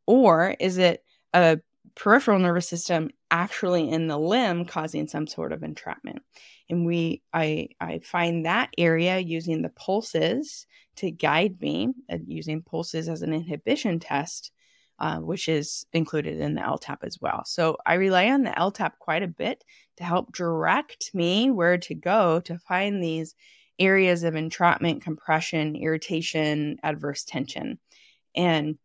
or 0.06 0.56
is 0.60 0.78
it 0.78 1.04
a 1.34 1.60
peripheral 1.96 2.40
nervous 2.40 2.68
system 2.68 3.10
actually 3.30 3.90
in 3.90 4.08
the 4.08 4.18
limb 4.18 4.66
causing 4.66 5.08
some 5.08 5.28
sort 5.28 5.52
of 5.52 5.64
entrapment 5.64 6.22
and 6.70 6.86
we 6.86 7.22
i 7.34 7.68
i 7.80 8.00
find 8.00 8.46
that 8.46 8.70
area 8.78 9.20
using 9.20 9.62
the 9.62 9.70
pulses 9.70 10.66
to 10.96 11.12
guide 11.12 11.60
me 11.62 11.90
uh, 12.12 12.18
using 12.26 12.62
pulses 12.62 13.08
as 13.08 13.22
an 13.22 13.34
inhibition 13.34 14.00
test 14.00 14.52
uh, 15.00 15.18
which 15.18 15.50
is 15.50 15.86
included 15.92 16.40
in 16.40 16.54
the 16.54 16.62
LTAP 16.62 16.98
as 17.02 17.20
well. 17.20 17.44
So 17.46 17.78
I 17.86 17.96
rely 17.96 18.30
on 18.30 18.44
the 18.44 18.52
LTAP 18.52 18.92
quite 19.00 19.24
a 19.24 19.28
bit 19.28 19.64
to 19.98 20.04
help 20.04 20.34
direct 20.34 21.12
me 21.14 21.50
where 21.50 21.78
to 21.80 21.96
go 21.96 22.40
to 22.42 22.60
find 22.60 23.04
these 23.04 23.36
areas 23.80 24.24
of 24.24 24.36
entrapment, 24.36 25.04
compression, 25.04 25.76
irritation, 25.76 26.78
adverse 26.84 27.24
tension. 27.24 27.80
And 28.36 28.78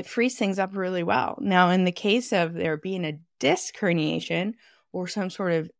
it 0.00 0.06
frees 0.06 0.36
things 0.36 0.58
up 0.58 0.74
really 0.74 1.02
well. 1.02 1.36
Now, 1.42 1.68
in 1.68 1.84
the 1.84 1.92
case 1.92 2.32
of 2.32 2.54
there 2.54 2.78
being 2.78 3.04
a 3.04 3.18
disc 3.38 3.76
herniation 3.76 4.54
or 4.92 5.06
some 5.06 5.28
sort 5.28 5.52
of 5.52 5.70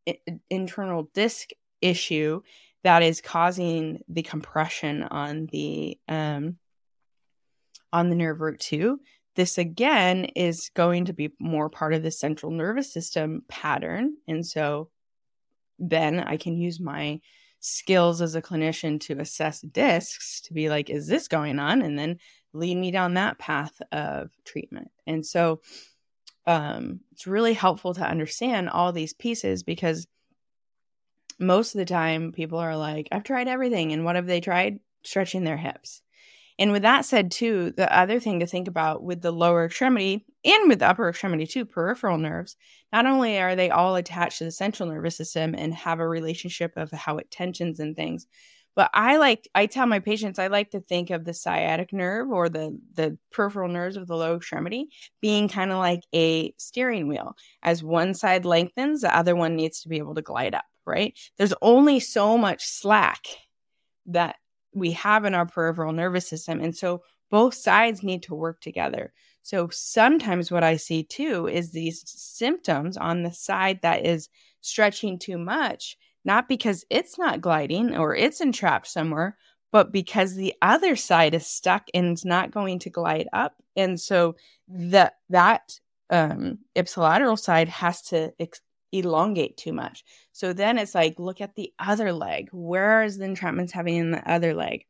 internal 0.47 1.09
disc 1.15 1.49
issue 1.81 2.43
that 2.83 3.01
is 3.01 3.19
causing 3.19 4.03
the 4.07 4.21
compression 4.21 5.01
on 5.01 5.47
the 5.47 5.97
um, 6.07 6.57
on 7.91 8.09
the 8.09 8.15
nerve 8.15 8.41
root 8.41 8.59
two, 8.59 8.99
this 9.35 9.57
again 9.57 10.25
is 10.35 10.69
going 10.75 11.05
to 11.05 11.13
be 11.13 11.31
more 11.39 11.69
part 11.69 11.95
of 11.95 12.03
the 12.03 12.11
central 12.11 12.51
nervous 12.51 12.93
system 12.93 13.41
pattern, 13.49 14.17
and 14.27 14.45
so 14.45 14.91
then 15.79 16.19
I 16.19 16.37
can 16.37 16.55
use 16.57 16.79
my 16.79 17.21
skills 17.59 18.21
as 18.21 18.35
a 18.35 18.41
clinician 18.41 18.99
to 18.99 19.19
assess 19.19 19.61
discs 19.61 20.41
to 20.41 20.53
be 20.53 20.69
like, 20.69 20.91
is 20.91 21.07
this 21.07 21.27
going 21.27 21.57
on? 21.57 21.81
And 21.81 21.97
then 21.97 22.17
lead 22.53 22.75
me 22.75 22.91
down 22.91 23.13
that 23.13 23.39
path 23.39 23.81
of 23.91 24.31
treatment. 24.45 24.91
And 25.07 25.25
so 25.25 25.61
um, 26.45 27.01
it's 27.11 27.27
really 27.27 27.53
helpful 27.53 27.93
to 27.93 28.07
understand 28.07 28.69
all 28.69 28.91
these 28.91 29.13
pieces 29.13 29.63
because 29.63 30.07
most 31.39 31.73
of 31.73 31.79
the 31.79 31.85
time 31.85 32.31
people 32.31 32.59
are 32.59 32.77
like, 32.77 33.07
I've 33.11 33.23
tried 33.23 33.47
everything. 33.47 33.91
And 33.91 34.05
what 34.05 34.15
have 34.15 34.27
they 34.27 34.41
tried? 34.41 34.79
Stretching 35.03 35.43
their 35.43 35.57
hips. 35.57 36.01
And 36.59 36.71
with 36.71 36.83
that 36.83 37.05
said, 37.05 37.31
too, 37.31 37.71
the 37.71 37.91
other 37.95 38.19
thing 38.19 38.39
to 38.39 38.45
think 38.45 38.67
about 38.67 39.01
with 39.01 39.21
the 39.21 39.31
lower 39.31 39.65
extremity 39.65 40.25
and 40.45 40.69
with 40.69 40.79
the 40.79 40.89
upper 40.89 41.09
extremity, 41.09 41.47
too, 41.47 41.65
peripheral 41.65 42.19
nerves, 42.19 42.55
not 42.93 43.07
only 43.07 43.39
are 43.39 43.55
they 43.55 43.71
all 43.71 43.95
attached 43.95 44.37
to 44.39 44.43
the 44.43 44.51
central 44.51 44.89
nervous 44.89 45.17
system 45.17 45.55
and 45.57 45.73
have 45.73 45.99
a 45.99 46.07
relationship 46.07 46.73
of 46.77 46.91
how 46.91 47.17
it 47.17 47.31
tensions 47.31 47.79
and 47.79 47.95
things, 47.95 48.27
but 48.75 48.89
I 48.93 49.17
like 49.17 49.47
I 49.55 49.65
tell 49.65 49.85
my 49.85 49.99
patients 49.99 50.39
I 50.39 50.47
like 50.47 50.71
to 50.71 50.79
think 50.81 51.09
of 51.09 51.25
the 51.25 51.33
sciatic 51.33 51.91
nerve 51.93 52.29
or 52.31 52.49
the 52.49 52.79
the 52.93 53.17
peripheral 53.31 53.69
nerves 53.69 53.97
of 53.97 54.07
the 54.07 54.15
low 54.15 54.35
extremity 54.35 54.89
being 55.21 55.47
kind 55.49 55.71
of 55.71 55.77
like 55.77 56.03
a 56.13 56.53
steering 56.57 57.07
wheel. 57.07 57.35
As 57.63 57.83
one 57.83 58.13
side 58.13 58.45
lengthens, 58.45 59.01
the 59.01 59.15
other 59.15 59.35
one 59.35 59.55
needs 59.55 59.81
to 59.81 59.89
be 59.89 59.97
able 59.97 60.15
to 60.15 60.21
glide 60.21 60.55
up, 60.55 60.65
right? 60.85 61.17
There's 61.37 61.53
only 61.61 61.99
so 61.99 62.37
much 62.37 62.65
slack 62.65 63.25
that 64.07 64.35
we 64.73 64.91
have 64.91 65.25
in 65.25 65.33
our 65.33 65.45
peripheral 65.45 65.93
nervous 65.93 66.27
system 66.27 66.59
and 66.59 66.75
so 66.75 67.03
both 67.29 67.53
sides 67.53 68.03
need 68.03 68.23
to 68.23 68.35
work 68.35 68.59
together. 68.61 69.13
So 69.41 69.69
sometimes 69.71 70.51
what 70.51 70.63
I 70.63 70.75
see 70.75 71.03
too 71.03 71.47
is 71.47 71.71
these 71.71 72.03
symptoms 72.05 72.97
on 72.97 73.23
the 73.23 73.31
side 73.31 73.81
that 73.81 74.05
is 74.05 74.29
stretching 74.61 75.17
too 75.17 75.37
much 75.37 75.97
not 76.23 76.47
because 76.47 76.85
it's 76.89 77.17
not 77.17 77.41
gliding 77.41 77.95
or 77.95 78.15
it's 78.15 78.41
entrapped 78.41 78.87
somewhere, 78.87 79.37
but 79.71 79.91
because 79.91 80.35
the 80.35 80.53
other 80.61 80.95
side 80.95 81.33
is 81.33 81.47
stuck 81.47 81.87
and 81.93 82.07
it's 82.07 82.25
not 82.25 82.51
going 82.51 82.79
to 82.79 82.89
glide 82.89 83.27
up. 83.33 83.55
And 83.75 83.99
so 83.99 84.35
that 84.67 85.15
that 85.29 85.79
um, 86.09 86.59
ipsilateral 86.75 87.39
side 87.39 87.69
has 87.69 88.01
to 88.03 88.33
ex- 88.39 88.61
elongate 88.91 89.57
too 89.57 89.73
much. 89.73 90.03
So 90.33 90.53
then 90.53 90.77
it's 90.77 90.93
like, 90.93 91.15
look 91.17 91.41
at 91.41 91.55
the 91.55 91.71
other 91.79 92.11
leg. 92.11 92.49
Where 92.51 93.03
is 93.03 93.17
the 93.17 93.25
entrapments 93.25 93.71
having 93.71 93.95
in 93.95 94.11
the 94.11 94.29
other 94.29 94.53
leg? 94.53 94.85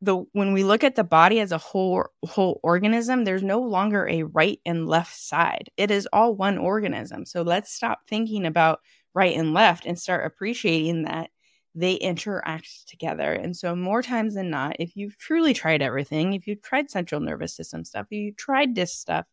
The 0.00 0.24
when 0.32 0.52
we 0.52 0.62
look 0.62 0.84
at 0.84 0.94
the 0.94 1.04
body 1.04 1.40
as 1.40 1.50
a 1.50 1.58
whole 1.58 2.06
whole 2.24 2.60
organism, 2.62 3.24
there's 3.24 3.42
no 3.42 3.60
longer 3.60 4.08
a 4.08 4.22
right 4.22 4.60
and 4.64 4.86
left 4.86 5.14
side. 5.14 5.70
It 5.76 5.90
is 5.90 6.08
all 6.12 6.36
one 6.36 6.56
organism. 6.56 7.26
So 7.26 7.42
let's 7.42 7.72
stop 7.72 8.00
thinking 8.06 8.46
about 8.46 8.78
right 9.18 9.36
and 9.36 9.52
left 9.52 9.84
and 9.84 9.98
start 9.98 10.24
appreciating 10.24 11.02
that 11.02 11.30
they 11.74 11.94
interact 11.94 12.88
together. 12.88 13.32
And 13.32 13.56
so, 13.56 13.74
more 13.74 14.00
times 14.00 14.34
than 14.34 14.48
not, 14.48 14.76
if 14.78 14.96
you've 14.96 15.18
truly 15.18 15.52
tried 15.54 15.82
everything, 15.82 16.34
if 16.34 16.46
you've 16.46 16.62
tried 16.62 16.88
central 16.90 17.20
nervous 17.20 17.54
system 17.54 17.84
stuff, 17.84 18.06
you've 18.10 18.36
tried 18.36 18.76
this 18.76 18.94
stuff, 18.94 19.26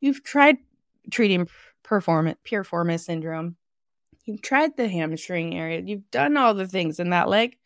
you've 0.00 0.22
tried 0.24 0.56
treating 1.10 1.48
performance, 1.82 2.38
piriformis 2.46 3.04
syndrome, 3.04 3.56
you've 4.24 4.40
tried 4.42 4.74
the 4.76 4.88
hamstring 4.88 5.54
area, 5.54 5.82
you've 5.84 6.10
done 6.10 6.38
all 6.38 6.54
the 6.54 6.66
things 6.66 6.98
in 6.98 7.10
that 7.10 7.28
leg, 7.28 7.56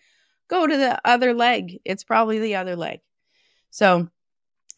go 0.49 0.67
to 0.67 0.77
the 0.77 1.01
other 1.05 1.35
leg. 1.35 1.79
It's 1.85 2.05
probably 2.05 2.41
the 2.41 2.57
other 2.57 2.75
leg. 2.75 2.99
So, 3.71 4.09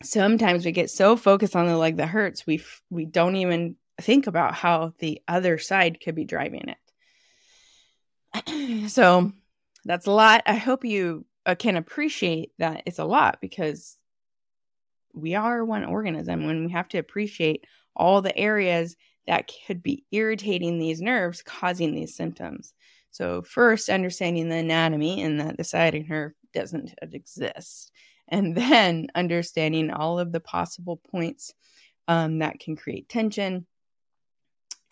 sometimes 0.03 0.67
we 0.67 0.73
get 0.73 0.91
so 0.91 1.17
focused 1.17 1.57
on 1.57 1.67
the 1.67 1.79
leg 1.79 1.97
that 1.97 2.09
hurts, 2.09 2.47
we 2.47 2.63
we 2.91 3.07
don't 3.07 3.37
even 3.37 3.77
think 4.01 4.27
about 4.27 4.55
how 4.55 4.95
the 4.99 5.21
other 5.29 5.59
side 5.59 6.01
could 6.03 6.15
be 6.15 6.25
driving 6.25 6.69
it. 6.69 6.79
So 8.89 9.33
that's 9.85 10.07
a 10.07 10.11
lot. 10.11 10.43
I 10.47 10.55
hope 10.55 10.85
you 10.85 11.27
uh, 11.47 11.55
can 11.55 11.77
appreciate 11.77 12.53
that 12.59 12.83
it's 12.87 12.99
a 12.99 13.05
lot 13.05 13.41
because 13.41 13.97
we 15.13 15.35
are 15.35 15.65
one 15.65 15.85
organism 15.85 16.47
when 16.47 16.65
we 16.67 16.73
have 16.73 16.89
to 16.89 16.99
appreciate 16.99 17.67
all 17.95 18.23
the 18.23 18.37
areas 18.37 18.97
that 19.27 19.51
could 19.67 19.83
be 19.83 20.05
irritating 20.11 20.79
these 20.79 21.01
nerves 21.01 21.43
causing 21.43 21.95
these 21.95 22.17
symptoms. 22.17 22.73
So, 23.11 23.43
first, 23.43 23.91
understanding 23.91 24.49
the 24.49 24.57
anatomy 24.57 25.23
and 25.23 25.39
that 25.41 25.59
the 25.59 25.65
sciatic 25.65 26.09
nerve 26.09 26.33
doesn't 26.55 26.95
exist. 27.03 27.93
And 28.29 28.57
then 28.57 29.09
understanding 29.15 29.91
all 29.91 30.19
of 30.19 30.33
the 30.33 30.41
possible 30.41 30.97
points 30.97 31.53
um, 32.09 32.39
that 32.39 32.59
can 32.59 32.77
create 32.77 33.09
tension 33.09 33.67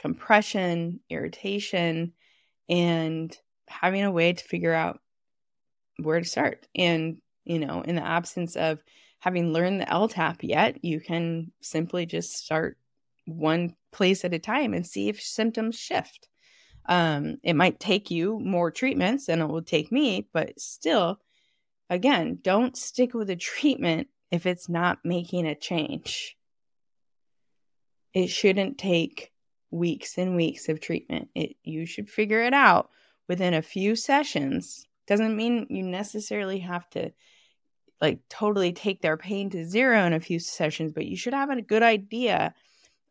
compression, 0.00 1.00
irritation, 1.10 2.12
and 2.68 3.36
having 3.70 4.02
a 4.02 4.10
way 4.10 4.32
to 4.32 4.44
figure 4.44 4.74
out 4.74 5.00
where 5.98 6.18
to 6.18 6.26
start. 6.26 6.66
And, 6.74 7.18
you 7.44 7.58
know, 7.58 7.82
in 7.82 7.94
the 7.94 8.06
absence 8.06 8.56
of 8.56 8.82
having 9.20 9.52
learned 9.52 9.80
the 9.80 9.86
LTAP 9.86 10.38
yet, 10.42 10.84
you 10.84 11.00
can 11.00 11.52
simply 11.60 12.06
just 12.06 12.36
start 12.36 12.76
one 13.26 13.74
place 13.92 14.24
at 14.24 14.34
a 14.34 14.38
time 14.38 14.74
and 14.74 14.86
see 14.86 15.08
if 15.08 15.20
symptoms 15.20 15.78
shift. 15.78 16.28
Um, 16.86 17.38
it 17.42 17.54
might 17.54 17.78
take 17.78 18.10
you 18.10 18.40
more 18.40 18.70
treatments 18.70 19.26
than 19.26 19.40
it 19.40 19.46
will 19.46 19.62
take 19.62 19.92
me, 19.92 20.28
but 20.32 20.58
still, 20.58 21.20
again, 21.88 22.38
don't 22.42 22.76
stick 22.76 23.14
with 23.14 23.30
a 23.30 23.36
treatment 23.36 24.08
if 24.30 24.46
it's 24.46 24.68
not 24.68 24.98
making 25.04 25.46
a 25.46 25.54
change. 25.54 26.36
It 28.14 28.28
shouldn't 28.28 28.78
take 28.78 29.30
weeks 29.70 30.18
and 30.18 30.34
weeks 30.34 30.68
of 30.68 30.80
treatment. 30.80 31.28
It 31.34 31.56
you 31.62 31.86
should 31.86 32.08
figure 32.10 32.42
it 32.42 32.54
out 32.54 32.90
within 33.30 33.54
a 33.54 33.62
few 33.62 33.94
sessions. 33.94 34.88
Doesn't 35.06 35.36
mean 35.36 35.68
you 35.70 35.84
necessarily 35.84 36.58
have 36.58 36.90
to 36.90 37.12
like 38.00 38.18
totally 38.28 38.72
take 38.72 39.02
their 39.02 39.16
pain 39.16 39.50
to 39.50 39.64
zero 39.64 40.04
in 40.04 40.12
a 40.12 40.18
few 40.18 40.40
sessions, 40.40 40.90
but 40.92 41.06
you 41.06 41.16
should 41.16 41.32
have 41.32 41.48
a 41.48 41.62
good 41.62 41.84
idea 41.84 42.52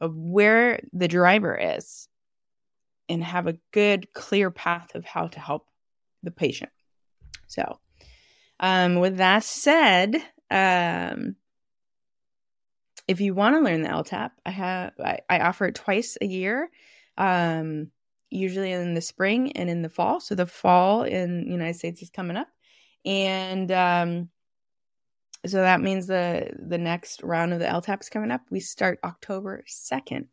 of 0.01 0.17
where 0.17 0.82
the 0.91 1.08
driver 1.08 1.58
is 1.58 2.10
and 3.08 3.23
have 3.23 3.47
a 3.47 3.58
good 3.71 4.12
clear 4.13 4.51
path 4.51 4.93
of 4.93 5.05
how 5.05 5.27
to 5.27 5.39
help 5.39 5.67
the 6.21 6.32
patient. 6.32 6.71
So, 7.47 7.79
um, 8.60 8.95
with 8.95 9.17
that 9.17 9.45
said, 9.45 10.17
um, 10.51 11.38
if 13.08 13.21
you 13.21 13.34
want 13.34 13.55
to 13.55 13.62
learn 13.62 13.84
the 13.84 13.89
LTAP, 13.89 14.32
I 14.45 14.49
have 14.49 14.91
I, 14.99 15.19
I 15.29 15.39
offer 15.39 15.67
it 15.67 15.75
twice 15.75 16.17
a 16.19 16.25
year, 16.25 16.69
um, 17.17 17.91
usually 18.30 18.72
in 18.72 18.94
the 18.94 19.02
spring 19.02 19.52
and 19.54 19.70
in 19.70 19.82
the 19.82 19.89
fall. 19.89 20.20
So 20.20 20.36
the 20.36 20.46
fall 20.46 21.04
in 21.04 21.46
the 21.46 21.52
United 21.52 21.78
States 21.78 22.02
is 22.02 22.10
coming 22.10 22.38
up, 22.38 22.48
and 23.06 23.72
um, 23.72 24.30
so 25.46 25.58
that 25.58 25.82
means 25.82 26.08
the 26.08 26.50
the 26.58 26.78
next 26.78 27.24
round 27.24 27.54
of 27.54 27.60
the 27.60 27.65
LTAP 27.65 28.02
is 28.02 28.10
coming 28.10 28.32
up. 28.32 28.42
We 28.50 28.60
start 28.60 29.00
October 29.04 29.63
second. 29.68 30.28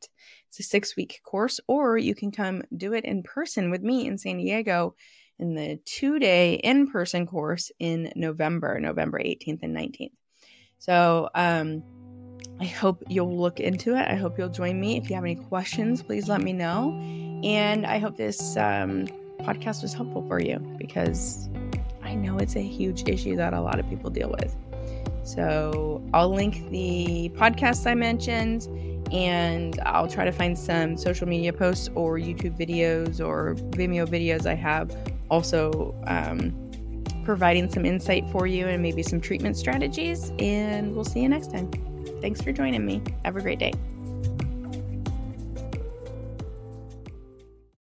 It's 0.49 0.61
a 0.61 0.63
six 0.63 0.97
week 0.97 1.21
course, 1.25 1.61
or 1.69 1.97
you 1.97 2.15
can 2.15 2.33
come 2.33 2.63
do 2.77 2.93
it 2.93 3.05
in 3.05 3.23
person 3.23 3.71
with 3.71 3.83
me 3.83 4.07
in 4.07 4.19
San 4.19 4.39
Diego 4.39 4.95
in 5.39 5.55
the 5.55 5.79
two 5.85 6.19
day 6.19 6.55
in 6.55 6.91
person 6.91 7.27
course 7.27 7.71
in 7.79 8.13
November, 8.17 8.81
November 8.81 9.19
18th 9.19 9.63
and 9.63 9.77
19th. 9.77 10.13
So, 10.79 11.29
um, 11.35 11.83
I 12.59 12.65
hope 12.65 13.03
you'll 13.09 13.37
look 13.37 13.61
into 13.61 13.95
it. 13.97 14.09
I 14.09 14.15
hope 14.15 14.39
you'll 14.39 14.49
join 14.49 14.81
me. 14.81 14.97
If 14.97 15.11
you 15.11 15.15
have 15.15 15.25
any 15.25 15.35
questions, 15.35 16.03
please 16.03 16.29
let 16.29 16.41
me 16.41 16.53
know. 16.53 17.26
And 17.47 17.87
I 17.87 17.99
hope 17.99 18.17
this 18.17 18.57
um, 18.57 19.07
podcast 19.39 19.81
was 19.81 19.95
helpful 19.95 20.27
for 20.27 20.41
you 20.41 20.59
because 20.79 21.49
I 22.03 22.17
know 22.17 22.39
it's 22.39 22.57
a 22.57 22.63
huge 22.63 23.09
issue 23.09 23.37
that 23.37 23.55
a 23.55 23.61
lot 23.61 23.79
of 23.79 23.89
people 23.89 24.11
deal 24.11 24.31
with. 24.31 24.57
So 25.23 26.03
I'll 26.13 26.35
link 26.35 26.69
the 26.71 27.31
podcast 27.37 27.89
I 27.89 27.95
mentioned 27.95 28.67
and 29.13 29.79
I'll 29.87 30.09
try 30.09 30.25
to 30.25 30.33
find 30.33 30.59
some 30.59 30.97
social 30.97 31.29
media 31.29 31.53
posts 31.53 31.89
or 31.95 32.19
YouTube 32.19 32.59
videos 32.59 33.25
or 33.25 33.55
Vimeo 33.77 34.09
videos 34.09 34.47
I 34.47 34.55
have 34.55 34.97
also 35.31 35.95
um, 36.09 36.53
providing 37.25 37.71
some 37.71 37.85
insight 37.85 38.29
for 38.31 38.49
you 38.49 38.67
and 38.67 38.83
maybe 38.83 39.05
some 39.05 39.21
treatment 39.21 39.57
strategies. 39.57 40.33
And 40.41 40.97
we'll 40.97 41.05
see 41.05 41.21
you 41.21 41.29
next 41.29 41.53
time. 41.53 41.71
Thanks 42.21 42.41
for 42.41 42.51
joining 42.51 42.85
me. 42.85 43.03
Have 43.25 43.37
a 43.37 43.41
great 43.41 43.61
day. 43.61 43.73